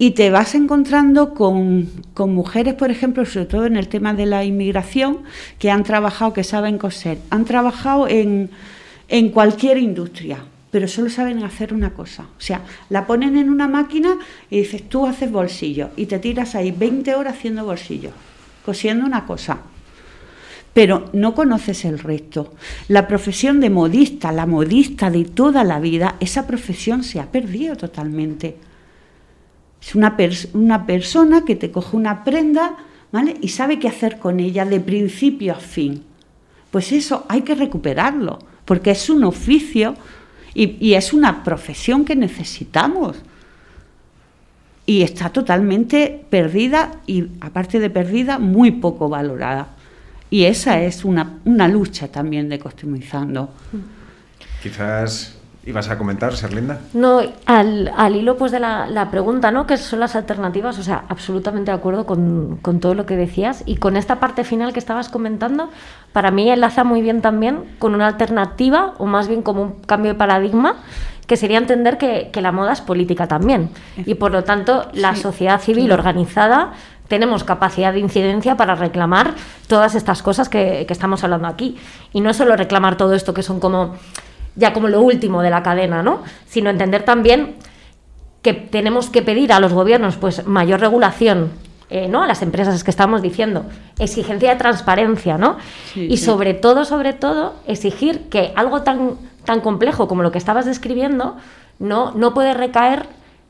y 0.02 0.12
te 0.12 0.32
vas 0.32 0.56
encontrando 0.56 1.36
con, 1.36 1.88
mujeres, 2.18 2.74
por 2.74 2.90
ejemplo, 2.90 3.24
sobre 3.24 3.46
todo 3.46 3.68
en 3.68 3.78
el 3.78 3.88
tema 3.88 4.16
de 4.16 4.26
la 4.26 4.44
inmigración, 4.44 5.20
que 5.60 5.70
han 5.70 5.84
trabajado, 5.84 6.34
que 6.34 6.44
saben 6.44 6.80
coser, 6.80 7.20
han 7.30 7.46
trabajado 7.46 8.08
en, 8.08 8.50
en 9.10 9.30
cualquier 9.30 9.78
industria, 9.78 10.40
pero 10.72 10.88
solo 10.88 11.12
saben 11.12 11.44
hacer 11.44 11.72
una 11.72 11.92
cosa. 11.92 12.24
O 12.24 12.42
sea, 12.42 12.62
la 12.90 13.06
ponen 13.06 13.38
en 13.38 13.52
una 13.52 13.68
máquina 13.68 14.18
y 14.50 14.62
dices, 14.62 14.90
tú 14.90 15.06
haces 15.06 15.32
bolsillos 15.32 15.92
y 15.96 16.08
te 16.08 16.18
tiras 16.18 16.56
ahí 16.56 16.72
20 16.72 17.14
horas 17.14 17.36
haciendo 17.36 17.64
bolsillos, 17.64 18.14
cosiendo 18.66 19.06
una 19.06 19.28
cosa. 19.28 19.60
Pero 20.74 21.12
no 21.14 21.36
conoces 21.36 21.86
el 21.86 22.00
resto. 22.00 22.56
La 22.88 23.08
profesión 23.08 23.60
de 23.60 23.70
modista, 23.70 24.32
la 24.32 24.48
modista 24.48 25.12
de 25.12 25.26
toda 25.26 25.64
la 25.64 25.80
vida, 25.80 26.16
esa 26.20 26.48
profesión 26.48 27.04
se 27.04 27.20
ha 27.20 27.32
perdido 27.32 27.76
totalmente. 27.76 28.71
Es 29.82 29.96
una, 29.96 30.15
una 30.54 30.86
persona 30.86 31.44
que 31.44 31.56
te 31.56 31.72
coge 31.72 31.98
una 31.98 32.24
prenda 32.24 32.76
¿vale? 33.12 33.36
y 33.41 33.48
sabe 33.50 33.80
qué 33.80 33.88
hacer 33.88 34.20
con 34.20 34.39
ella 34.39 34.65
de 34.65 34.80
principio 34.80 35.54
a 35.54 35.60
fin. 35.60 36.04
Pues 36.70 36.91
eso 36.91 37.26
hay 37.28 37.41
que 37.41 37.56
recuperarlo, 37.56 38.39
porque 38.63 38.91
es 38.91 39.10
un 39.10 39.24
oficio 39.24 39.96
y, 40.54 40.78
y 40.80 40.94
es 40.94 41.12
una 41.12 41.44
profesión 41.44 42.06
que 42.06 42.15
necesitamos. 42.15 43.17
Y 44.86 45.02
está 45.02 45.30
totalmente 45.30 46.26
perdida 46.30 46.91
y, 47.06 47.28
aparte 47.41 47.80
de 47.80 47.89
perdida, 47.89 48.39
muy 48.39 48.72
poco 48.72 49.10
valorada. 49.10 49.76
Y 50.30 50.46
esa 50.46 50.82
es 50.82 51.04
una, 51.04 51.39
una 51.44 51.67
lucha 51.67 52.08
también 52.08 52.48
de 52.48 52.58
Costumizando. 52.58 53.54
Quizás 54.63 55.41
¿Ibas 55.63 55.89
a 55.89 55.97
comentar, 56.00 56.36
Serlinda? 56.36 56.80
No, 56.93 57.21
al, 57.45 57.91
al 57.95 58.15
hilo 58.15 58.36
pues 58.36 58.52
de 58.52 58.60
la, 58.60 58.88
la, 58.88 59.12
pregunta, 59.12 59.52
¿no? 59.52 59.67
¿Qué 59.67 59.78
son 59.78 60.00
las 60.00 60.15
alternativas? 60.15 60.80
O 60.80 60.84
sea, 60.84 61.04
absolutamente 61.08 61.69
de 61.69 61.78
acuerdo 61.78 62.08
con, 62.08 62.58
con, 62.63 62.80
todo 62.80 62.95
lo 62.95 63.06
que 63.06 63.15
decías. 63.15 63.62
Y 63.67 63.76
con 63.76 63.95
esta 63.95 64.19
parte 64.19 64.43
final 64.43 64.74
que 64.74 64.80
estabas 64.80 65.10
comentando, 65.10 65.69
para 66.13 66.32
mí 66.32 66.50
enlaza 66.50 66.84
muy 66.84 67.04
bien 67.04 67.21
también 67.21 67.76
con 67.78 67.93
una 67.93 68.08
alternativa, 68.08 68.95
o 68.97 69.06
más 69.06 69.28
bien 69.28 69.43
como 69.43 69.62
un 69.62 69.71
cambio 69.82 70.13
de 70.13 70.17
paradigma, 70.17 70.78
que 71.28 71.38
sería 71.38 71.60
entender 71.60 72.00
que, 72.00 72.32
que 72.34 72.41
la 72.41 72.52
moda 72.52 72.74
es 72.74 72.82
política 72.82 73.28
también. 73.28 73.69
Y 73.97 74.15
por 74.15 74.32
lo 74.32 74.43
tanto, 74.43 74.89
la 74.93 75.15
sociedad 75.15 75.62
civil 75.62 75.91
organizada 75.91 76.71
tenemos 77.08 77.43
capacidad 77.43 77.93
de 77.93 78.00
incidencia 78.00 78.58
para 78.58 78.74
reclamar 78.74 79.36
todas 79.67 79.93
estas 79.93 80.24
cosas 80.24 80.50
que, 80.50 80.86
que 80.88 80.93
estamos 80.93 81.24
hablando 81.24 81.47
aquí. 81.47 81.78
Y 82.13 82.21
no 82.21 82.34
solo 82.34 82.56
reclamar 82.56 82.97
todo 82.97 83.13
esto 83.13 83.36
que 83.36 83.43
son 83.43 83.60
como 83.60 83.93
ya 84.56 84.74
como 84.74 84.88
lo 84.88 85.02
último 85.02 85.42
de 85.42 85.50
la 85.50 85.64
cadena, 85.64 86.04
¿no? 86.04 86.24
Sino 86.48 86.70
entender 86.70 87.04
también 87.04 87.56
que 88.42 88.54
tenemos 88.54 89.10
que 89.10 89.22
pedir 89.22 89.54
a 89.54 89.60
los 89.60 89.74
gobiernos 89.74 90.18
pues 90.18 90.46
mayor 90.48 90.80
regulación, 90.80 91.52
eh, 91.90 92.08
¿no? 92.08 92.24
A 92.24 92.28
las 92.28 92.42
empresas 92.42 92.84
que 92.84 92.92
estamos 92.92 93.22
diciendo, 93.22 93.66
exigencia 94.00 94.50
de 94.50 94.56
transparencia, 94.56 95.38
¿no? 95.38 95.58
y 95.96 96.18
sobre 96.18 96.54
todo, 96.54 96.86
sobre 96.86 97.14
todo, 97.14 97.54
exigir 97.68 98.30
que 98.30 98.54
algo 98.56 98.82
tan, 98.82 99.18
tan 99.46 99.62
complejo 99.62 100.08
como 100.08 100.24
lo 100.24 100.32
que 100.32 100.38
estabas 100.38 100.66
describiendo 100.66 101.36
no, 101.80 102.12
no 102.12 102.34
puede 102.34 102.54
recaer 102.54 103.08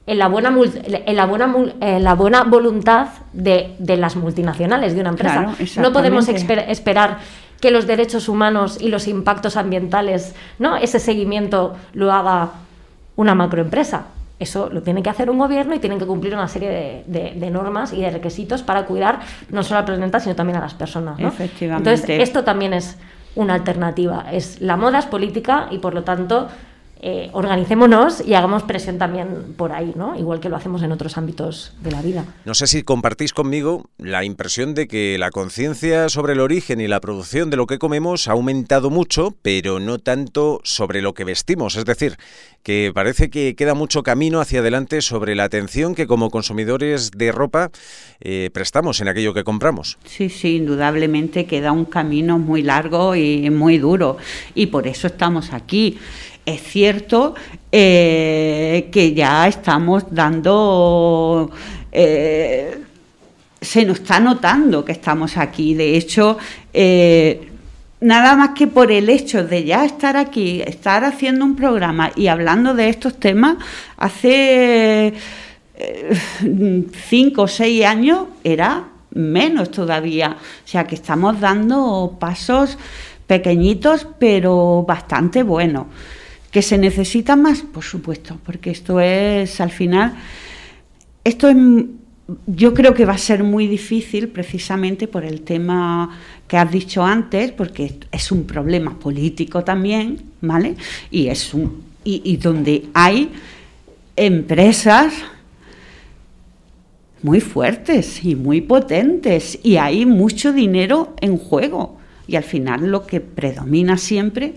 en 0.08 0.18
la 0.18 0.28
buena, 0.28 0.50
en 0.50 1.16
la 1.16 1.26
buena, 1.26 1.56
en 1.80 2.04
la 2.04 2.16
buena 2.16 2.44
voluntad 2.44 3.10
de, 3.34 3.76
de, 3.78 3.98
las 3.98 4.16
multinacionales 4.16 4.96
de 4.96 5.02
una 5.02 5.12
empresa. 5.12 5.54
no 5.78 5.94
podemos 5.94 6.28
esperar 6.28 7.20
que 7.62 7.72
los 7.72 7.88
derechos 7.88 8.28
humanos 8.28 8.78
y 8.82 8.90
los 8.90 9.08
impactos 9.08 9.56
ambientales, 9.56 10.36
¿no? 10.60 10.76
Ese 10.76 11.00
seguimiento 11.00 11.76
lo 11.94 12.12
haga 12.12 12.50
una 13.16 13.36
macroempresa. 13.36 14.06
Eso 14.40 14.70
lo 14.72 14.82
tiene 14.82 15.04
que 15.04 15.10
hacer 15.12 15.30
un 15.30 15.38
gobierno 15.38 15.76
y 15.76 15.80
tienen 15.80 16.00
que 16.00 16.08
cumplir 16.08 16.34
una 16.34 16.48
serie 16.48 17.04
de, 17.06 17.52
normas 17.52 17.94
y 17.94 18.02
de 18.02 18.10
requisitos 18.10 18.64
para 18.64 18.86
cuidar 18.86 19.20
no 19.50 19.62
solo 19.62 19.80
al 19.80 19.86
planeta, 19.86 20.20
sino 20.20 20.36
también 20.36 20.58
a 20.58 20.62
las 20.62 20.74
personas. 20.74 21.20
Efectivamente. 21.20 21.92
Entonces, 21.92 22.20
esto 22.20 22.44
también 22.44 22.74
es 22.74 22.98
una 23.36 23.54
alternativa. 23.54 24.26
Es, 24.32 24.60
la 24.60 24.78
moda 24.78 24.98
es 24.98 25.06
política 25.06 25.68
y, 25.70 25.78
por 25.78 25.94
lo 25.94 26.04
tanto, 26.04 26.48
eh, 27.04 27.30
organicémonos 27.34 28.22
y 28.26 28.36
hagamos 28.36 28.62
presión 28.62 29.00
también 29.00 29.56
por 29.58 29.72
ahí, 29.72 29.92
¿no? 29.96 30.16
Igual 30.16 30.40
que 30.40 30.50
lo 30.50 30.56
hacemos 30.56 30.84
en 30.84 30.92
otros 30.92 31.18
ámbitos 31.18 31.74
de 31.82 31.92
la 31.92 32.02
vida. 32.04 32.26
No 32.46 32.54
sé 32.54 32.68
si 32.68 32.84
compartís 32.84 33.34
conmigo 33.34 33.90
la 33.98 34.24
impresión 34.24 34.76
de 34.76 34.88
que 34.88 35.18
la 35.18 35.32
conciencia 35.32 36.10
sobre 36.10 36.34
el 36.34 36.40
origen 36.40 36.80
y 36.80 36.88
la 36.88 37.00
producción 37.00 37.50
de 37.50 37.58
lo 37.58 37.66
que 37.66 37.80
comemos 37.80 38.28
ha 38.28 38.34
aumentado 38.34 38.92
mucho, 38.92 39.34
pero 39.42 39.80
no 39.80 39.98
tanto 39.98 40.62
sobre 40.64 41.02
lo 41.02 41.16
que 41.16 41.24
vestimos. 41.24 41.76
Es 41.76 41.86
decir, 41.86 42.18
que 42.62 42.92
parece 42.94 43.32
que 43.32 43.56
queda 43.56 43.74
mucho 43.74 44.04
camino 44.04 44.40
hacia 44.40 44.60
adelante 44.60 45.02
sobre 45.02 45.34
la 45.34 45.46
atención 45.46 45.96
que 45.96 46.06
como 46.06 46.30
consumidores 46.30 47.10
de 47.12 47.32
ropa 47.32 47.72
eh, 48.20 48.52
prestamos 48.54 49.02
en 49.02 49.08
aquello 49.08 49.34
que 49.34 49.44
compramos. 49.44 49.98
Sí, 50.06 50.30
sí, 50.30 50.58
indudablemente 50.58 51.46
queda 51.46 51.72
un 51.72 51.86
camino 51.86 52.38
muy 52.38 52.62
largo 52.62 53.16
y 53.16 53.50
muy 53.50 53.80
duro. 53.80 54.18
Y 54.54 54.68
por 54.68 54.88
eso 54.88 55.08
estamos 55.08 55.54
aquí. 55.54 55.98
Es 56.52 56.64
cierto 56.64 57.34
eh, 57.72 58.90
que 58.92 59.14
ya 59.14 59.48
estamos 59.48 60.04
dando... 60.12 61.50
Eh, 61.92 62.78
se 63.62 63.86
nos 63.86 64.00
está 64.00 64.20
notando 64.20 64.84
que 64.84 64.92
estamos 64.92 65.38
aquí. 65.38 65.76
De 65.76 65.96
hecho, 65.96 66.38
eh, 66.74 67.50
nada 68.02 68.36
más 68.36 68.50
que 68.50 68.68
por 68.68 68.92
el 68.92 69.08
hecho 69.08 69.46
de 69.46 69.64
ya 69.64 69.86
estar 69.86 70.18
aquí, 70.18 70.62
estar 70.66 71.06
haciendo 71.06 71.46
un 71.46 71.56
programa 71.56 72.12
y 72.16 72.28
hablando 72.28 72.74
de 72.74 72.90
estos 72.90 73.20
temas, 73.20 73.58
hace 73.98 75.14
cinco 77.10 77.44
o 77.44 77.48
seis 77.48 77.86
años 77.86 78.26
era 78.44 78.90
menos 79.12 79.72
todavía. 79.72 80.38
O 80.66 80.68
sea 80.68 80.86
que 80.86 80.96
estamos 80.96 81.40
dando 81.40 82.18
pasos 82.20 82.78
pequeñitos, 83.28 84.08
pero 84.20 84.84
bastante 84.88 85.44
buenos. 85.44 85.86
¿Que 86.52 86.62
se 86.62 86.78
necesita 86.78 87.36
más? 87.36 87.62
Por 87.62 87.84
supuesto, 87.84 88.38
porque 88.46 88.72
esto 88.72 89.00
es, 89.00 89.62
al 89.62 89.72
final, 89.72 90.14
esto 91.24 91.48
es, 91.48 91.56
yo 92.46 92.74
creo 92.74 92.94
que 92.94 93.06
va 93.06 93.14
a 93.14 93.18
ser 93.18 93.44
muy 93.44 93.68
difícil 93.68 94.28
precisamente 94.28 95.08
por 95.08 95.24
el 95.24 95.42
tema 95.42 96.18
que 96.48 96.58
has 96.58 96.70
dicho 96.70 97.04
antes, 97.04 97.52
porque 97.54 98.00
es 98.12 98.32
un 98.32 98.44
problema 98.46 99.00
político 99.00 99.64
también, 99.64 100.22
¿vale? 100.42 100.76
Y 101.10 101.28
es 101.28 101.54
un, 101.54 101.84
y, 102.04 102.38
donde 102.38 102.86
hay 102.94 103.32
empresas 104.16 105.14
muy 107.22 107.40
fuertes 107.40 108.24
y 108.26 108.36
muy 108.36 108.62
potentes 108.62 109.60
y 109.64 109.78
hay 109.78 110.06
mucho 110.06 110.54
dinero 110.54 111.16
en 111.22 111.38
juego 111.38 111.98
y 112.28 112.36
al 112.36 112.44
final 112.44 112.90
lo 112.90 113.06
que 113.06 113.22
predomina 113.22 113.98
siempre 113.98 114.56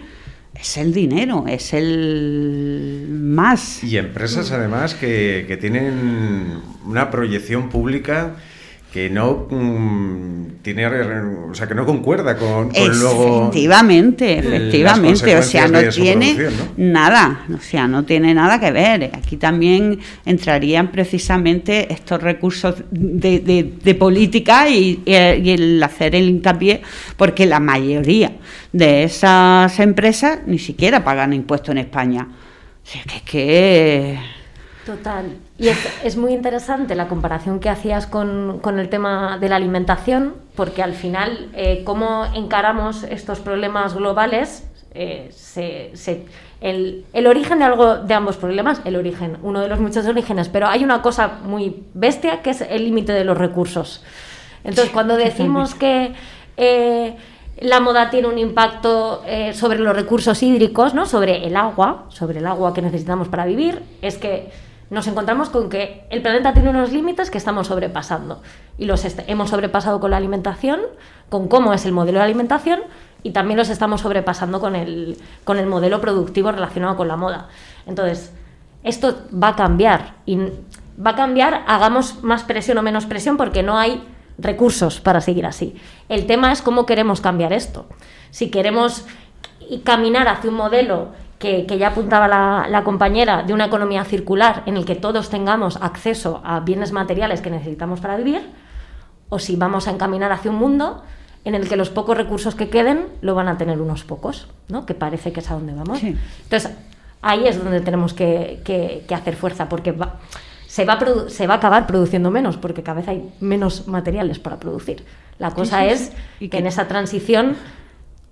es 0.55 0.77
el 0.77 0.93
dinero, 0.93 1.45
es 1.49 1.73
el 1.73 3.07
más. 3.11 3.83
Y 3.85 3.99
empresas 3.99 4.51
además 4.53 4.95
que, 4.95 5.45
que 5.49 5.57
tienen 5.57 6.61
una 6.85 7.11
proyección 7.11 7.69
pública 7.69 8.37
que 8.95 9.11
no 9.11 9.49
mm, 9.51 10.63
tiene 10.63 10.87
o 10.87 11.53
sea 11.53 11.67
que 11.67 11.75
no 11.75 11.85
concuerda 11.85 12.37
con, 12.37 12.71
luego 12.73 13.49
efectivamente 13.49 14.39
efectivamente 14.39 15.37
o 15.37 15.43
sea 15.43 15.67
no 15.67 15.81
tiene 15.89 16.49
nada 16.77 17.45
o 17.53 17.61
sea 17.61 17.89
no 17.89 18.05
tiene 18.05 18.33
nada 18.35 18.61
que 18.61 18.71
ver. 18.71 19.11
Aquí 19.13 19.37
también 19.37 19.99
entrarían 20.25 20.93
precisamente 20.93 21.93
estos 21.93 22.23
recursos 22.23 22.85
de, 22.93 23.97
política 23.99 24.69
y, 24.69 25.03
el 25.05 25.83
hacer 25.83 26.15
el 26.15 26.29
hincapié 26.29 26.83
porque 27.17 27.47
la 27.47 27.59
mayoría 27.59 28.37
de 28.73 29.03
esas 29.03 29.77
empresas 29.81 30.39
ni 30.47 30.61
siquiera 30.61 31.03
pagan 31.03 31.33
impuestos 31.33 31.71
en 31.71 31.79
España. 31.79 32.29
O 32.31 32.87
sea 32.87 33.03
que 33.03 33.17
es 33.17 33.23
que 33.23 34.19
Total. 34.87 35.37
Y 35.57 35.69
es, 35.69 36.17
muy 36.17 36.33
interesante 36.33 36.97
la 36.97 37.07
comparación 37.07 37.61
que 37.61 37.69
hacías 37.69 38.09
con, 38.09 38.61
el 38.65 38.89
tema 38.89 39.39
de 39.39 39.49
la 39.49 39.57
alimentación, 39.57 40.35
porque 40.57 40.83
al 40.83 40.95
final, 40.95 41.51
eh, 41.55 41.83
cómo 41.85 42.25
encaramos 42.35 43.05
estos 43.05 43.39
problemas 43.39 43.95
globales, 43.95 44.69
eh, 44.95 45.31
el, 46.61 47.05
el, 47.13 47.27
origen 47.27 47.61
de, 47.61 47.65
algo, 47.65 47.99
de 47.99 48.15
ambos 48.15 48.37
problemas, 48.37 48.81
el 48.85 48.97
origen, 48.97 49.39
uno 49.43 49.61
de 49.61 49.69
los 49.69 49.79
muchos 49.79 50.07
orígenes, 50.07 50.49
pero 50.49 50.67
hay 50.67 50.83
una 50.83 51.03
cosa 51.03 51.39
muy 51.45 51.85
bestia 51.95 52.43
que 52.43 52.51
es 52.51 52.61
el 52.61 52.85
límite 52.85 53.13
de 53.13 53.25
los 53.25 53.39
recursos. 53.39 54.03
Entonces, 54.65 54.93
cuando 54.93 55.17
decimos 55.17 55.75
que... 55.75 56.15
Eh, 56.57 57.17
la 57.61 57.79
moda 57.79 58.11
tiene 58.11 58.27
un 58.27 58.39
impacto 58.39 59.23
eh, 59.27 59.55
sobre 59.55 59.79
los 59.79 59.95
recursos 59.95 60.43
hídricos, 60.43 60.93
¿no? 60.93 61.07
sobre 61.07 61.47
el 61.47 61.57
agua, 61.57 62.07
sobre 62.09 62.41
el 62.41 62.47
agua 62.47 62.75
que 62.75 62.83
necesitamos 62.83 63.29
para 63.29 63.45
vivir, 63.45 63.81
es 64.03 64.19
que 64.19 64.51
nos 64.95 65.07
encontramos 65.07 65.51
con 65.51 65.69
que 65.69 66.07
el 66.11 66.23
planeta 66.23 66.53
tiene 66.53 66.71
unos 66.71 66.93
límites 66.93 67.31
que 67.31 67.39
estamos 67.39 67.67
sobrepasando. 67.67 68.43
Y 68.79 68.87
los 68.87 69.05
hemos 69.27 69.51
sobrepasado 69.51 70.01
con 70.01 70.13
la 70.13 70.17
alimentación, 70.17 70.81
con 71.29 71.49
cómo 71.49 71.75
es 71.75 71.85
el 71.85 71.93
modelo 71.93 72.19
de 72.19 72.25
alimentación, 72.25 72.81
y 73.23 73.31
también 73.31 73.59
los 73.59 73.71
estamos 73.71 74.03
sobrepasando 74.03 74.61
con 74.61 74.77
el, 74.77 75.19
con 75.45 75.59
el 75.59 75.67
modelo 75.67 76.01
productivo 76.01 76.53
relacionado 76.53 76.97
con 76.97 77.09
la 77.09 77.17
moda. 77.17 77.49
Entonces, 77.87 78.33
esto 78.83 79.23
va 79.31 79.49
a 79.49 79.57
cambiar. 79.57 80.15
Y 80.27 80.39
va 81.05 81.11
a 81.11 81.17
cambiar, 81.17 81.65
hagamos 81.67 82.23
más 82.23 82.45
presión 82.45 82.79
o 82.79 82.83
menos 82.83 83.07
presión, 83.07 83.37
porque 83.37 83.63
no 83.63 83.77
hay 83.77 84.07
recursos 84.39 85.01
para 85.01 85.21
seguir 85.21 85.47
así. 85.47 85.77
El 86.09 86.27
tema 86.27 86.53
es 86.53 86.63
cómo 86.63 86.87
queremos 86.87 87.21
cambiar 87.21 87.53
esto. 87.53 87.87
Si 88.31 88.51
queremos 88.51 89.05
caminar 89.83 90.29
hacia 90.29 90.51
un 90.51 90.57
modelo 90.57 91.09
que, 91.45 91.79
ya 91.79 91.89
apuntaba 91.89 92.27
la, 92.27 92.85
compañera, 92.85 93.43
de 93.43 93.53
una 93.53 93.67
economía 93.67 94.05
circular 94.05 94.63
en 94.67 94.77
el 94.77 94.85
que 94.85 94.95
todos 94.95 95.29
tengamos 95.29 95.77
acceso 95.77 96.41
a 96.45 96.61
bienes 96.61 96.93
materiales 96.93 97.43
que 97.43 97.51
necesitamos 97.51 98.01
para 98.01 98.17
vivir, 98.17 98.41
o 99.29 99.39
si 99.39 99.57
vamos 99.57 99.87
a 99.87 99.91
encaminar 99.91 100.33
hacia 100.33 100.51
un 100.51 100.57
mundo 100.57 101.03
en 101.45 101.55
el 101.55 101.69
que 101.69 101.77
los 101.77 101.91
pocos 101.91 102.17
recursos 102.17 102.55
que 102.55 102.71
queden 102.71 103.09
lo 103.21 103.35
van 103.35 103.49
a 103.49 103.59
tener 103.59 103.81
unos 103.81 104.05
pocos, 104.05 104.49
¿no? 104.69 104.87
que 104.87 104.95
parece 104.95 105.33
que 105.33 105.41
es 105.41 105.51
a 105.51 105.55
donde 105.55 105.75
vamos. 105.75 106.03
Entonces, 106.03 106.71
ahí 107.21 107.47
es 107.47 107.63
donde 107.63 107.81
tenemos 107.83 108.15
que, 108.15 109.05
hacer 109.15 109.37
fuerza, 109.37 109.69
porque 109.69 109.95
se 110.67 110.85
va, 110.87 110.95
a 110.95 111.29
se 111.29 111.47
va 111.47 111.55
a 111.55 111.57
acabar 111.59 111.87
produciendo 111.87 112.31
menos, 112.31 112.57
porque 112.57 112.83
cada 112.83 113.01
vez 113.01 113.09
hay 113.09 113.31
menos 113.41 113.87
materiales 113.87 114.39
para 114.39 114.59
producir. 114.59 115.05
La 115.39 115.51
cosa 115.51 115.85
es 115.85 116.13
que 116.39 116.59
en 116.59 116.67
esa 116.67 116.89
transición 116.89 117.57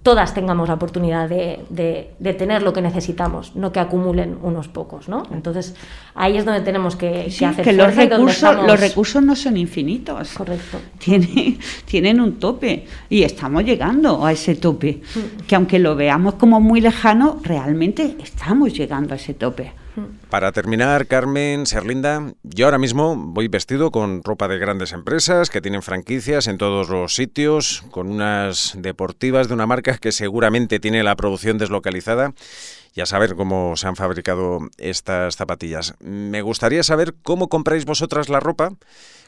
todas 0.03 0.35
tengamos 0.35 0.69
la 0.69 0.75
oportunidad 0.75 1.29
de, 1.29 2.15
tener 2.39 2.63
lo 2.63 2.73
que 2.73 2.83
necesitamos, 2.83 3.55
no 3.55 3.73
que 3.73 3.81
acumulen 3.81 4.37
unos 4.43 4.69
pocos, 4.69 5.09
¿no? 5.09 5.23
Entonces, 5.33 5.75
ahí 6.15 6.37
es 6.37 6.45
donde 6.45 6.61
tenemos 6.61 6.97
que, 6.97 7.27
hacer 7.27 7.65
que 7.65 7.73
los 7.73 7.95
recursos, 7.95 8.57
los 8.67 8.81
recursos 8.81 9.23
no 9.23 9.37
son 9.37 9.57
infinitos. 9.57 10.33
Correcto. 10.33 10.79
Tienen, 10.99 11.59
tienen 11.85 12.21
un 12.21 12.39
tope 12.39 12.87
y 13.09 13.23
estamos 13.23 13.65
llegando 13.65 14.25
a 14.25 14.33
ese 14.33 14.57
tope, 14.57 15.03
mm. 15.15 15.47
que 15.47 15.55
aunque 15.55 15.79
lo 15.79 15.95
veamos 15.95 16.35
como 16.35 16.61
muy 16.61 16.81
lejano, 16.81 17.39
realmente 17.43 18.17
estamos 18.23 18.73
llegando 18.75 19.15
a 19.15 19.17
ese 19.17 19.35
tope. 19.35 19.73
Para 20.31 20.53
terminar, 20.53 21.07
Carmen, 21.07 21.67
Serlinda, 21.67 22.33
yo 22.43 22.67
ahora 22.67 22.79
mismo 22.79 23.15
voy 23.15 23.49
vestido 23.49 23.91
con 23.91 24.23
ropa 24.25 24.49
de 24.49 24.59
grandes 24.59 24.93
empresas 24.93 25.51
que 25.51 25.61
tienen 25.61 25.83
franquicias 25.83 26.47
en 26.47 26.57
todos 26.57 26.89
los 26.89 27.15
sitios, 27.15 27.85
con 27.91 28.11
unas 28.11 28.75
deportivas 28.79 29.49
de 29.49 29.55
una 29.55 29.67
marca 29.67 29.99
que 29.99 30.13
seguramente 30.13 30.81
tiene 30.81 31.03
la 31.03 31.17
producción 31.17 31.59
deslocalizada 31.59 32.33
y 32.95 33.01
a 33.03 33.07
saber 33.07 33.35
cómo 33.35 33.77
se 33.77 33.87
han 33.87 33.97
fabricado 33.97 34.61
estas 34.79 35.37
zapatillas. 35.37 35.95
Me 36.01 36.43
gustaría 36.43 36.83
saber 36.83 37.15
cómo 37.23 37.49
compráis 37.49 37.85
vosotras 37.85 38.29
la 38.29 38.41
ropa, 38.41 38.73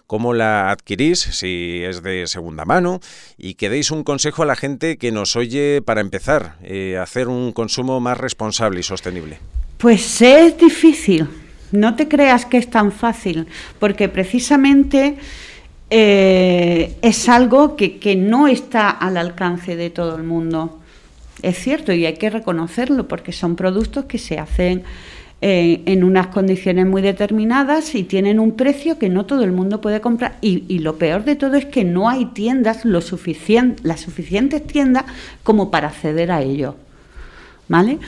cómo 0.07 0.33
la 0.33 0.71
adquirís, 0.71 1.21
si 1.21 1.83
es 1.83 2.03
de 2.03 2.27
segunda 2.27 2.65
mano, 2.65 3.01
y 3.37 3.55
que 3.55 3.71
deis 3.71 3.91
un 3.91 4.05
consejo 4.05 4.43
a 4.43 4.47
la 4.47 4.57
gente 4.57 4.97
que 4.97 5.13
nos 5.13 5.37
oye 5.37 5.83
para 5.83 6.01
empezar 6.01 6.57
eh, 6.63 6.97
a 6.99 7.03
hacer 7.03 7.29
un 7.29 7.53
consumo 7.53 8.01
más 8.01 8.19
responsable 8.19 8.81
y 8.81 8.83
sostenible. 8.83 9.39
Pues 9.85 10.23
es 10.23 10.57
difícil, 10.57 11.29
no 11.71 11.95
te 11.95 12.09
creas 12.09 12.47
que 12.47 12.57
es 12.57 12.71
tan 12.71 12.91
fácil, 12.91 13.47
porque 13.79 14.09
precisamente 14.09 15.17
eh, 15.91 16.95
es 17.03 17.29
algo 17.29 17.77
que, 17.77 18.17
no 18.17 18.49
está 18.49 18.89
al 18.89 19.19
alcance 19.19 19.77
de 19.77 19.91
todo 19.91 20.17
el 20.17 20.23
mundo. 20.23 20.81
Es 21.43 21.59
cierto 21.59 21.93
y 21.93 22.07
hay 22.07 22.15
que 22.15 22.31
reconocerlo 22.31 23.07
porque 23.07 23.33
son 23.33 23.57
productos 23.57 24.07
que 24.07 24.17
se 24.17 24.39
hacen 24.39 24.85
eh, 25.43 25.83
en 25.85 26.03
unas 26.03 26.29
condiciones 26.29 26.87
muy 26.87 27.03
determinadas 27.03 27.95
y 27.95 28.05
tienen 28.05 28.41
un 28.41 28.53
precio 28.53 28.99
que 28.99 29.11
no 29.11 29.27
todo 29.27 29.45
el 29.45 29.53
mundo 29.53 29.83
puede 29.83 30.01
comprar. 30.01 30.39
Y, 30.41 30.79
lo 30.79 30.97
peor 30.97 31.25
de 31.25 31.37
todo 31.37 31.57
es 31.57 31.67
que 31.67 31.85
no 31.85 32.09
hay 32.09 32.25
tiendas, 32.25 32.87
lo 32.87 33.03
suficiente, 33.03 33.83
las 33.87 34.01
suficientes 34.01 34.67
tiendas 34.67 35.05
como 35.43 35.71
para 35.71 35.89
acceder 35.89 36.33
a 36.33 36.41
ello. 36.41 36.77
¿Vale? 37.69 37.99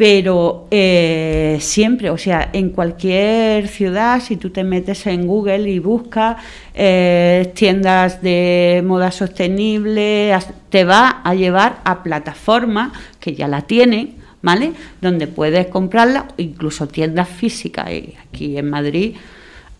Pero 0.00 0.66
eh, 0.70 1.58
siempre, 1.60 2.08
o 2.08 2.16
sea, 2.16 2.48
en 2.54 2.70
cualquier 2.70 3.68
ciudad, 3.68 4.22
si 4.22 4.38
tú 4.38 4.48
te 4.48 4.64
metes 4.64 5.06
en 5.06 5.26
Google 5.26 5.70
y 5.70 5.78
buscas 5.78 6.38
eh, 6.72 7.52
tiendas 7.54 8.22
de 8.22 8.82
moda 8.82 9.10
sostenible, 9.10 10.34
te 10.70 10.84
va 10.86 11.20
a 11.22 11.34
llevar 11.34 11.80
a 11.84 12.02
plataformas 12.02 12.92
que 13.20 13.34
ya 13.34 13.46
la 13.46 13.60
tienen, 13.60 14.14
¿vale? 14.40 14.72
Donde 15.02 15.26
puedes 15.26 15.66
comprarla, 15.66 16.28
incluso 16.38 16.88
tiendas 16.88 17.28
físicas. 17.28 17.90
Aquí 18.26 18.56
en 18.56 18.70
Madrid 18.70 19.16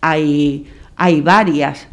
hay, 0.01 0.67
hay 0.97 1.21
varias, 1.21 1.87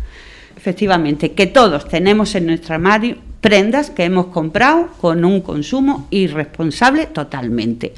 efectivamente, 0.54 1.32
que 1.32 1.46
todos 1.46 1.88
tenemos 1.88 2.34
en 2.34 2.44
nuestro 2.44 2.74
armario 2.74 3.16
prendas 3.40 3.90
que 3.90 4.04
hemos 4.04 4.26
comprado 4.26 4.88
con 5.00 5.24
un 5.24 5.40
consumo 5.40 6.06
irresponsable 6.10 7.06
totalmente. 7.06 7.94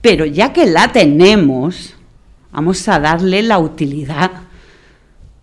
Pero 0.00 0.26
ya 0.26 0.52
que 0.52 0.66
la 0.66 0.92
tenemos, 0.92 1.94
vamos 2.52 2.86
a 2.88 3.00
darle 3.00 3.42
la 3.42 3.58
utilidad, 3.58 4.30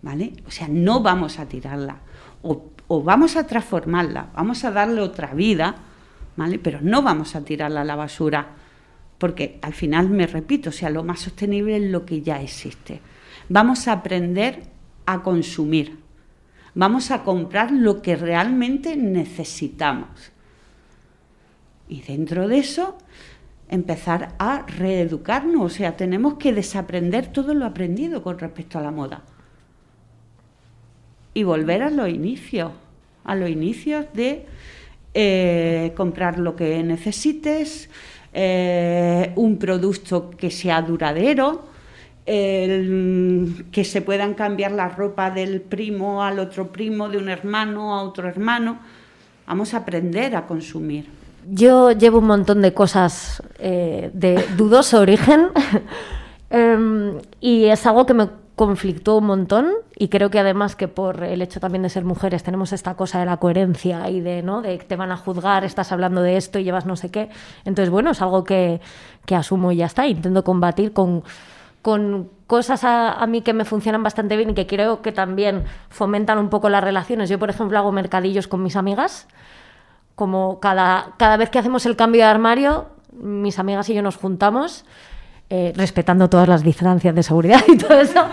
¿vale? 0.02 0.34
O 0.48 0.52
sea, 0.52 0.68
no 0.70 1.02
vamos 1.02 1.40
a 1.40 1.46
tirarla, 1.46 1.98
o, 2.42 3.04
vamos 3.04 3.36
a 3.38 3.48
transformarla, 3.48 4.28
vamos 4.36 4.64
a 4.64 4.72
darle 4.72 5.02
otra 5.02 5.34
vida, 5.34 5.76
¿vale? 6.36 6.60
Pero 6.60 6.80
no 6.82 7.02
vamos 7.02 7.36
a 7.36 7.42
tirarla 7.42 7.82
a 7.82 7.86
la 7.86 7.96
basura, 7.96 8.48
porque 9.18 9.60
al 9.62 9.74
final, 9.74 10.10
me 10.10 10.28
repito, 10.28 10.70
o 10.70 10.74
sea, 10.74 10.90
lo 10.90 11.04
más 11.04 11.22
sostenible 11.22 11.78
es 11.78 11.92
lo 11.92 12.06
que 12.06 12.22
ya 12.22 12.42
existe. 12.42 13.02
Vamos 13.50 13.88
a 13.88 13.94
aprender 13.94 14.64
a 15.06 15.22
consumir, 15.22 16.01
Vamos 16.74 17.12
a 17.12 17.24
comprar 17.24 17.72
lo 17.72 18.02
que 18.02 18.16
realmente 18.16 18.96
necesitamos. 18.96 20.32
Y 21.90 22.02
dentro 22.02 22.48
de 22.48 22.60
eso, 22.60 22.98
empezar 23.70 24.36
a 24.40 24.66
reeducarnos. 24.68 25.62
O 25.64 25.70
sea, 25.70 25.98
tenemos 25.98 26.36
que 26.36 26.54
desaprender 26.54 27.28
todo 27.28 27.54
lo 27.54 27.66
aprendido 27.66 28.24
con 28.24 28.40
respecto 28.40 28.78
a 28.78 28.82
la 28.82 28.92
moda. 28.92 29.24
Y 31.34 31.44
volver 31.44 31.84
a 31.84 31.90
los 31.90 32.08
inicios, 32.10 32.72
a 33.24 33.36
los 33.36 33.50
inicios 33.50 34.06
de 34.14 34.46
eh, 35.14 35.94
comprar 35.96 36.40
lo 36.40 36.56
que 36.56 36.82
necesites, 36.84 37.90
eh, 38.34 39.34
un 39.36 39.58
producto 39.58 40.30
que 40.30 40.52
sea 40.52 40.82
duradero, 40.82 41.71
el, 42.26 43.66
que 43.72 43.84
se 43.84 44.02
puedan 44.02 44.34
cambiar 44.34 44.72
la 44.72 44.90
ropa 44.90 45.32
del 45.32 45.62
primo 45.62 46.24
al 46.24 46.40
otro 46.40 46.72
primo, 46.72 47.10
de 47.10 47.18
un 47.18 47.30
hermano 47.30 47.96
a 47.96 48.04
otro 48.04 48.28
hermano. 48.28 48.80
Vamos 49.48 49.74
a 49.74 49.78
aprender 49.78 50.36
a 50.36 50.46
consumir. 50.46 51.10
Yo 51.50 51.92
llevo 51.92 52.20
un 52.20 52.28
montón 52.28 52.62
de 52.62 52.74
cosas 52.74 53.42
eh, 53.58 54.12
de 54.14 54.46
dudoso 54.56 55.00
origen 55.00 55.50
em, 56.50 57.18
y 57.40 57.66
es 57.66 57.86
algo 57.88 58.06
que 58.06 58.14
me 58.14 58.30
conflictó 58.56 59.18
un 59.18 59.26
montón 59.26 59.72
y 59.98 60.10
creo 60.10 60.30
que 60.30 60.38
además 60.38 60.76
que 60.76 60.88
por 60.88 61.24
el 61.24 61.42
hecho 61.42 61.60
también 61.60 61.82
de 61.82 61.90
ser 61.90 62.06
mujeres 62.06 62.44
tenemos 62.44 62.74
esta 62.74 62.94
cosa 62.94 63.20
de 63.20 63.26
la 63.26 63.38
coherencia 63.38 64.08
y 64.12 64.22
de 64.22 64.44
no 64.44 64.62
de 64.62 64.78
que 64.78 64.86
te 64.86 64.96
van 64.96 65.12
a 65.12 65.18
juzgar, 65.18 65.64
estás 65.64 65.92
hablando 65.92 66.22
de 66.22 66.38
esto 66.38 66.60
y 66.60 66.64
llevas 66.64 66.86
no 66.86 66.96
sé 66.96 67.10
qué. 67.10 67.30
Entonces, 67.66 67.90
bueno, 67.90 68.12
es 68.12 68.22
algo 68.22 68.44
que, 68.44 68.80
que 69.26 69.36
asumo 69.36 69.72
y 69.72 69.78
ya 69.78 69.88
está. 69.88 70.06
Intento 70.06 70.44
combatir 70.44 70.94
con 70.94 71.24
con 71.82 72.30
cosas 72.48 72.84
a, 72.84 73.26
mí 73.28 73.42
que 73.42 73.54
me 73.54 73.66
funcionan 73.66 74.04
bastante 74.04 74.36
bien 74.36 74.52
y 74.52 74.54
que 74.54 74.68
creo 74.68 75.02
que 75.02 75.12
también 75.12 75.64
fomentan 75.90 76.38
un 76.38 76.50
poco 76.50 76.70
las 76.70 76.84
relaciones. 76.84 77.30
Yo, 77.30 77.40
por 77.40 77.50
ejemplo, 77.50 77.78
hago 77.78 77.92
mercadillos 77.92 78.48
con 78.48 78.62
mis 78.62 78.76
amigas. 78.76 79.28
Como 80.16 80.60
cada, 80.60 81.14
cada 81.18 81.38
vez 81.38 81.50
que 81.50 81.60
hacemos 81.60 81.86
el 81.86 81.96
cambio 81.96 82.24
de 82.24 82.30
armario, 82.30 82.88
mis 83.14 83.58
amigas 83.58 83.90
y 83.90 83.94
yo 83.94 84.02
nos 84.02 84.18
juntamos, 84.18 84.86
eh, 85.50 85.74
respetando 85.76 86.30
todas 86.30 86.48
las 86.48 86.64
distancias 86.64 87.16
de 87.16 87.24
seguridad 87.24 87.62
y 87.68 87.78
todo 87.78 88.00
eso. 88.00 88.26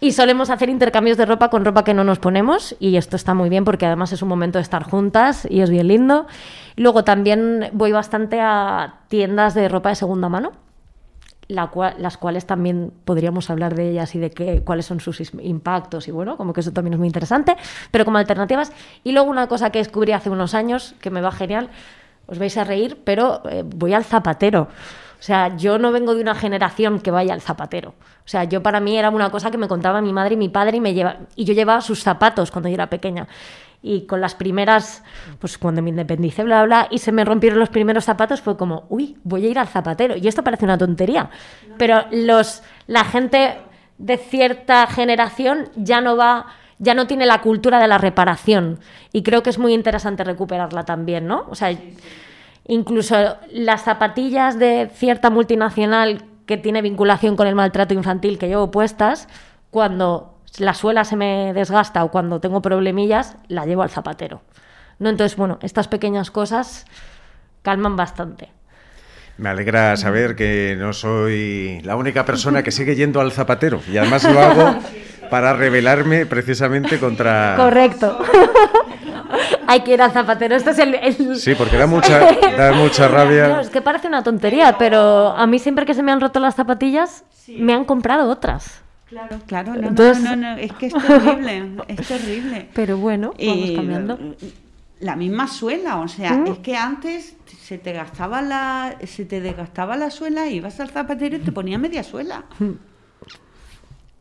Y 0.00 0.10
solemos 0.10 0.50
hacer 0.50 0.68
intercambios 0.68 1.16
de 1.16 1.24
ropa 1.24 1.48
con 1.48 1.64
ropa 1.64 1.84
que 1.84 1.94
no 1.94 2.02
nos 2.02 2.18
ponemos 2.18 2.74
y 2.80 2.96
esto 2.96 3.14
está 3.14 3.34
muy 3.34 3.48
bien 3.48 3.64
porque 3.64 3.86
además 3.86 4.12
es 4.12 4.20
un 4.20 4.28
momento 4.28 4.58
de 4.58 4.62
estar 4.62 4.82
juntas 4.82 5.46
y 5.48 5.60
es 5.60 5.70
bien 5.70 5.86
lindo. 5.86 6.26
Luego 6.74 7.04
también 7.04 7.70
voy 7.72 7.92
bastante 7.92 8.40
a 8.40 8.94
tiendas 9.06 9.54
de 9.54 9.68
ropa 9.68 9.90
de 9.90 9.94
segunda 9.94 10.28
mano 10.28 10.50
las 11.52 12.16
cuales 12.16 12.46
también 12.46 12.92
podríamos 13.04 13.50
hablar 13.50 13.74
de 13.74 13.90
ellas 13.90 14.14
y 14.14 14.18
de 14.18 14.30
qué, 14.30 14.62
cuáles 14.62 14.86
son 14.86 15.00
sus 15.00 15.20
impactos 15.40 16.08
y 16.08 16.10
bueno, 16.10 16.36
como 16.36 16.52
que 16.52 16.60
eso 16.60 16.72
también 16.72 16.94
es 16.94 16.98
muy 16.98 17.08
interesante, 17.08 17.56
pero 17.90 18.04
como 18.04 18.18
alternativas. 18.18 18.72
Y 19.04 19.12
luego 19.12 19.30
una 19.30 19.46
cosa 19.48 19.70
que 19.70 19.78
descubrí 19.78 20.12
hace 20.12 20.30
unos 20.30 20.54
años, 20.54 20.94
que 21.00 21.10
me 21.10 21.20
va 21.20 21.32
genial, 21.32 21.70
os 22.26 22.38
vais 22.38 22.56
a 22.56 22.64
reír, 22.64 22.98
pero 23.04 23.42
eh, 23.48 23.62
voy 23.64 23.94
al 23.94 24.04
zapatero. 24.04 24.68
O 25.22 25.24
sea, 25.24 25.56
yo 25.56 25.78
no 25.78 25.92
vengo 25.92 26.16
de 26.16 26.20
una 26.20 26.34
generación 26.34 26.98
que 26.98 27.12
vaya 27.12 27.32
al 27.32 27.40
zapatero. 27.40 27.90
O 28.24 28.28
sea, 28.28 28.42
yo 28.42 28.60
para 28.60 28.80
mí 28.80 28.98
era 28.98 29.08
una 29.10 29.30
cosa 29.30 29.52
que 29.52 29.58
me 29.58 29.68
contaba 29.68 30.00
mi 30.00 30.12
madre 30.12 30.34
y 30.34 30.36
mi 30.36 30.48
padre 30.48 30.78
y, 30.78 30.80
me 30.80 30.94
lleva, 30.94 31.18
y 31.36 31.44
yo 31.44 31.54
llevaba 31.54 31.80
sus 31.80 32.02
zapatos 32.02 32.50
cuando 32.50 32.68
yo 32.68 32.74
era 32.74 32.90
pequeña. 32.90 33.28
Y 33.82 34.06
con 34.06 34.20
las 34.20 34.34
primeras, 34.34 35.02
pues 35.40 35.58
cuando 35.58 35.82
me 35.82 35.90
independicé, 35.90 36.44
bla, 36.44 36.62
bla, 36.64 36.88
y 36.90 36.98
se 36.98 37.10
me 37.10 37.24
rompieron 37.24 37.58
los 37.58 37.68
primeros 37.68 38.04
zapatos, 38.04 38.40
fue 38.40 38.56
como, 38.56 38.84
uy, 38.88 39.18
voy 39.24 39.46
a 39.46 39.48
ir 39.48 39.58
al 39.58 39.66
zapatero. 39.66 40.16
Y 40.16 40.28
esto 40.28 40.44
parece 40.44 40.64
una 40.64 40.78
tontería. 40.78 41.30
Pero 41.78 42.04
los, 42.12 42.62
la 42.86 43.04
gente 43.04 43.56
de 43.98 44.16
cierta 44.18 44.86
generación 44.86 45.68
ya 45.76 46.00
no 46.00 46.16
va 46.16 46.46
ya 46.82 46.94
no 46.94 47.06
tiene 47.06 47.26
la 47.26 47.40
cultura 47.42 47.78
de 47.78 47.86
la 47.86 47.96
reparación 47.96 48.80
y 49.12 49.22
creo 49.22 49.44
que 49.44 49.50
es 49.50 49.58
muy 49.58 49.72
interesante 49.72 50.24
recuperarla 50.24 50.84
también, 50.84 51.28
¿no? 51.28 51.46
O 51.48 51.54
sea, 51.54 51.72
incluso 52.66 53.36
las 53.52 53.82
zapatillas 53.82 54.58
de 54.58 54.90
cierta 54.92 55.30
multinacional 55.30 56.24
que 56.44 56.56
tiene 56.56 56.82
vinculación 56.82 57.36
con 57.36 57.46
el 57.46 57.54
maltrato 57.54 57.94
infantil 57.94 58.36
que 58.36 58.48
llevo 58.48 58.72
puestas, 58.72 59.28
cuando 59.70 60.31
la 60.58 60.74
suela 60.74 61.04
se 61.04 61.16
me 61.16 61.52
desgasta 61.54 62.04
o 62.04 62.10
cuando 62.10 62.40
tengo 62.40 62.62
problemillas, 62.62 63.36
la 63.48 63.64
llevo 63.64 63.82
al 63.82 63.90
zapatero. 63.90 64.42
¿No? 64.98 65.08
Entonces, 65.08 65.36
bueno, 65.36 65.58
estas 65.62 65.88
pequeñas 65.88 66.30
cosas 66.30 66.86
calman 67.62 67.96
bastante. 67.96 68.50
Me 69.38 69.48
alegra 69.48 69.96
saber 69.96 70.36
que 70.36 70.76
no 70.78 70.92
soy 70.92 71.80
la 71.82 71.96
única 71.96 72.24
persona 72.24 72.62
que 72.62 72.70
sigue 72.70 72.94
yendo 72.94 73.20
al 73.20 73.32
zapatero 73.32 73.80
y 73.90 73.96
además 73.96 74.24
lo 74.24 74.40
hago 74.40 74.76
para 75.30 75.54
rebelarme 75.54 76.26
precisamente 76.26 76.98
contra... 77.00 77.54
Correcto. 77.56 78.18
Hay 79.66 79.80
que 79.80 79.94
ir 79.94 80.02
al 80.02 80.12
zapatero. 80.12 80.54
Esto 80.54 80.70
es 80.70 80.78
el, 80.78 81.36
Sí, 81.38 81.54
porque 81.54 81.78
da 81.78 81.86
mucha, 81.86 82.18
da 82.56 82.72
mucha 82.72 83.08
rabia. 83.08 83.62
es 83.62 83.70
que 83.70 83.80
parece 83.80 84.08
una 84.08 84.22
tontería, 84.22 84.76
pero 84.76 85.30
a 85.30 85.46
mí 85.46 85.58
siempre 85.58 85.86
que 85.86 85.94
se 85.94 86.02
me 86.02 86.12
han 86.12 86.20
roto 86.20 86.38
las 86.38 86.54
zapatillas, 86.54 87.24
me 87.48 87.72
han 87.72 87.86
comprado 87.86 88.28
otras. 88.28 88.81
Claro, 89.12 89.40
claro, 89.46 89.74
no, 89.74 89.90
no, 89.90 90.36
no, 90.36 90.56
es 90.56 90.72
que 90.72 90.86
es 90.86 90.94
terrible, 90.94 91.76
es 91.86 92.08
terrible. 92.08 92.68
Pero 92.72 92.96
bueno, 92.96 93.34
vamos 93.38 93.70
cambiando. 93.72 94.18
La 95.00 95.16
misma 95.16 95.48
suela, 95.48 95.98
o 95.98 96.08
sea, 96.08 96.32
¿Mm? 96.32 96.46
es 96.46 96.58
que 96.60 96.76
antes 96.78 97.36
se 97.60 97.76
te 97.76 97.92
gastaba 97.92 98.40
la, 98.40 98.96
se 99.04 99.26
te 99.26 99.42
desgastaba 99.42 99.98
la 99.98 100.10
suela, 100.10 100.48
ibas 100.48 100.80
al 100.80 100.88
zapatero 100.88 101.36
y 101.36 101.40
te 101.40 101.52
ponía 101.52 101.76
media 101.78 102.02
suela. 102.02 102.44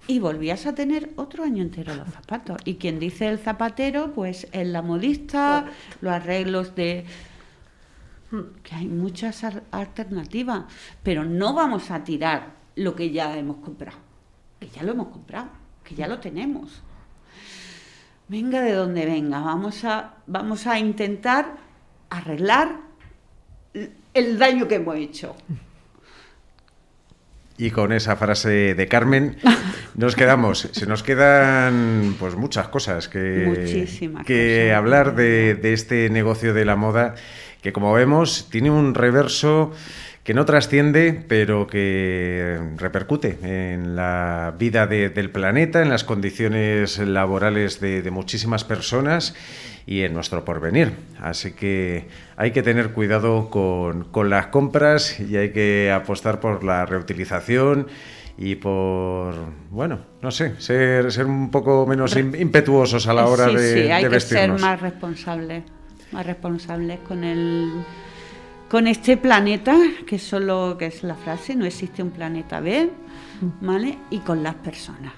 Y 0.08 0.20
volvías 0.20 0.66
a 0.66 0.76
tener 0.76 1.12
otro 1.16 1.46
año 1.46 1.62
entero 1.62 1.96
los 1.96 2.10
zapatos. 2.10 2.58
Y 2.66 2.76
quien 2.76 3.00
dice 3.00 3.28
el 3.28 3.38
zapatero, 3.38 4.12
pues 4.14 4.48
es 4.52 4.68
la 4.68 4.82
modista, 4.82 5.68
los 6.02 6.12
arreglos 6.12 6.76
de 6.76 7.06
que 8.64 8.76
hay 8.76 8.88
muchas 8.88 9.46
alternativas, 9.70 10.66
pero 11.02 11.24
no 11.24 11.54
vamos 11.54 11.92
a 11.92 12.04
tirar 12.04 12.56
lo 12.76 12.96
que 12.96 13.12
ya 13.12 13.38
hemos 13.38 13.58
comprado, 13.58 13.98
que 14.62 14.70
ya 14.70 14.84
lo 14.84 14.92
hemos 14.92 15.08
comprado, 15.08 15.50
que 15.84 15.96
ya 15.96 16.08
lo 16.08 16.20
tenemos. 16.20 16.84
Venga 18.28 18.62
de 18.62 18.74
donde 18.74 19.06
venga, 19.08 19.42
vamos 19.42 19.84
a, 19.84 20.14
vamos 20.28 20.68
a 20.68 20.78
intentar 20.78 21.58
arreglar 22.12 22.78
el 24.14 24.38
daño 24.38 24.68
que 24.68 24.76
hemos 24.76 24.96
hecho. 24.98 25.36
Y 27.58 27.72
con 27.72 27.92
esa 27.92 28.16
frase 28.16 28.76
de 28.76 28.88
Carmen 28.88 29.38
nos 29.96 30.16
quedamos. 30.16 30.70
Se 30.72 30.86
nos 30.86 31.02
quedan 31.02 32.16
pues 32.20 32.36
muchas 32.36 32.68
cosas 32.68 33.08
que, 33.10 33.88
que 34.26 34.74
hablar 34.74 35.16
de, 35.16 35.56
de 35.56 35.74
este 35.74 36.10
negocio 36.12 36.54
de 36.54 36.66
la 36.66 36.76
moda 36.76 37.16
que 37.64 37.74
como 37.74 37.94
vemos 37.94 38.48
tiene 38.50 38.70
un 38.72 38.94
reverso 38.94 39.72
que 40.24 40.34
no 40.34 40.46
trasciende, 40.46 41.24
pero 41.28 41.66
que 41.66 42.60
repercute 42.78 43.38
en 43.42 43.96
la 43.96 44.54
vida 44.58 44.86
del 44.86 45.32
planeta, 45.32 45.82
en 45.82 45.90
las 45.90 46.04
condiciones 46.04 47.00
laborales 47.00 47.80
de, 47.80 48.02
de, 48.02 48.12
muchísimas 48.12 48.64
personas 48.64 49.34
y 49.88 50.02
en 50.04 50.14
nuestro 50.14 50.46
porvenir. 50.46 50.92
Así 51.20 51.54
que 51.54 52.08
hay 52.38 52.52
que 52.52 52.62
tener 52.62 52.92
cuidado 52.92 53.50
con, 53.50 54.04
con 54.06 54.30
las 54.30 54.48
compras 54.48 55.20
y 55.20 55.38
hay 55.38 55.52
que 55.52 55.92
apostar 55.92 56.40
por 56.40 56.64
la 56.64 56.86
reutilización 56.86 57.88
y 58.38 58.56
por, 58.56 59.34
bueno, 59.70 60.00
no 60.22 60.32
sé, 60.32 60.60
ser, 60.60 61.12
ser 61.12 61.26
un 61.26 61.50
poco 61.52 61.86
menos 61.86 62.16
impetuosos 62.16 63.08
a 63.08 63.14
la 63.14 63.26
hora 63.26 63.48
de, 63.48 63.86
sí, 63.86 63.92
hay 63.92 64.08
que 64.08 64.20
ser 64.20 64.52
más 64.54 64.80
responsables, 64.80 65.64
más 66.12 66.26
responsables 66.26 67.00
con 67.00 67.24
el 67.24 67.72
con 68.72 68.88
este 68.88 69.18
planeta, 69.18 69.76
que 70.08 70.18
solo 70.18 70.78
que 70.80 70.86
es 70.86 71.04
la 71.04 71.16
frase, 71.16 71.56
no 71.56 71.66
existe 71.66 72.02
un 72.02 72.10
planeta 72.10 72.62
B, 72.62 72.90
¿vale? 73.60 73.98
Y 74.10 74.20
con 74.20 74.44
las 74.44 74.56
personas. 74.56 75.12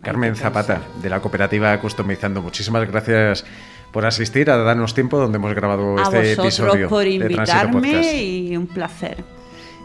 Carmen 0.00 0.34
Zapata, 0.34 0.80
de 1.02 1.10
la 1.10 1.20
cooperativa 1.20 1.78
Customizando, 1.78 2.40
muchísimas 2.40 2.90
gracias 2.90 3.44
por 3.92 4.06
asistir, 4.06 4.50
a 4.50 4.56
darnos 4.56 4.94
tiempo 4.94 5.18
donde 5.18 5.36
hemos 5.36 5.54
grabado 5.54 5.98
a 5.98 6.02
este 6.04 6.32
episodio. 6.32 6.88
por 6.88 7.06
invitarme 7.06 8.22
y 8.22 8.56
un 8.56 8.66
placer. 8.66 9.22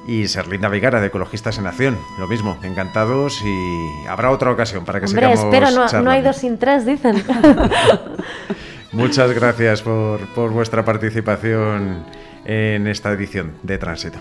Y 0.08 0.30
Serlinda 0.30 0.70
Vigara, 0.70 1.02
de 1.02 1.08
Ecologistas 1.08 1.58
en 1.58 1.68
Acción, 1.68 1.98
lo 2.20 2.28
mismo, 2.30 2.58
encantados 2.64 3.38
y 3.44 4.08
habrá 4.08 4.32
otra 4.32 4.50
ocasión 4.50 4.86
para 4.86 5.02
que 5.02 5.08
Hombre, 5.08 5.28
sigamos 5.28 5.54
espero, 5.54 5.72
no, 5.72 5.88
charlando. 5.88 6.10
no 6.10 6.12
hay 6.12 6.22
dos 6.22 6.38
sin 6.38 6.58
tres, 6.58 6.86
dicen. 6.86 7.22
Muchas 8.94 9.34
gracias 9.34 9.82
por, 9.82 10.26
por 10.34 10.52
vuestra 10.52 10.86
participación 10.86 12.06
en 12.46 12.88
esta 12.88 13.12
edición 13.12 13.54
de 13.64 13.78
Tránsito. 13.78 14.20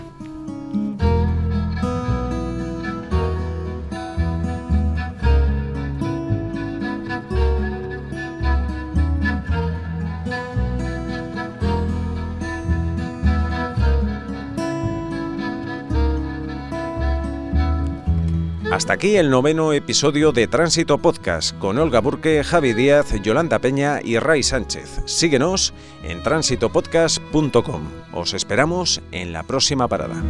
Aquí 18.91 19.15
el 19.15 19.29
noveno 19.29 19.71
episodio 19.71 20.33
de 20.33 20.47
Tránsito 20.47 20.97
Podcast 20.97 21.57
con 21.59 21.77
Olga 21.77 22.01
Burke, 22.01 22.43
Javi 22.43 22.73
Díaz, 22.73 23.13
Yolanda 23.23 23.59
Peña 23.59 24.01
y 24.03 24.19
Ray 24.19 24.43
Sánchez. 24.43 25.03
Síguenos 25.05 25.73
en 26.03 26.21
tránsitopodcast.com. 26.21 27.83
Os 28.11 28.33
esperamos 28.33 29.01
en 29.13 29.31
la 29.31 29.43
próxima 29.43 29.87
parada. 29.87 30.21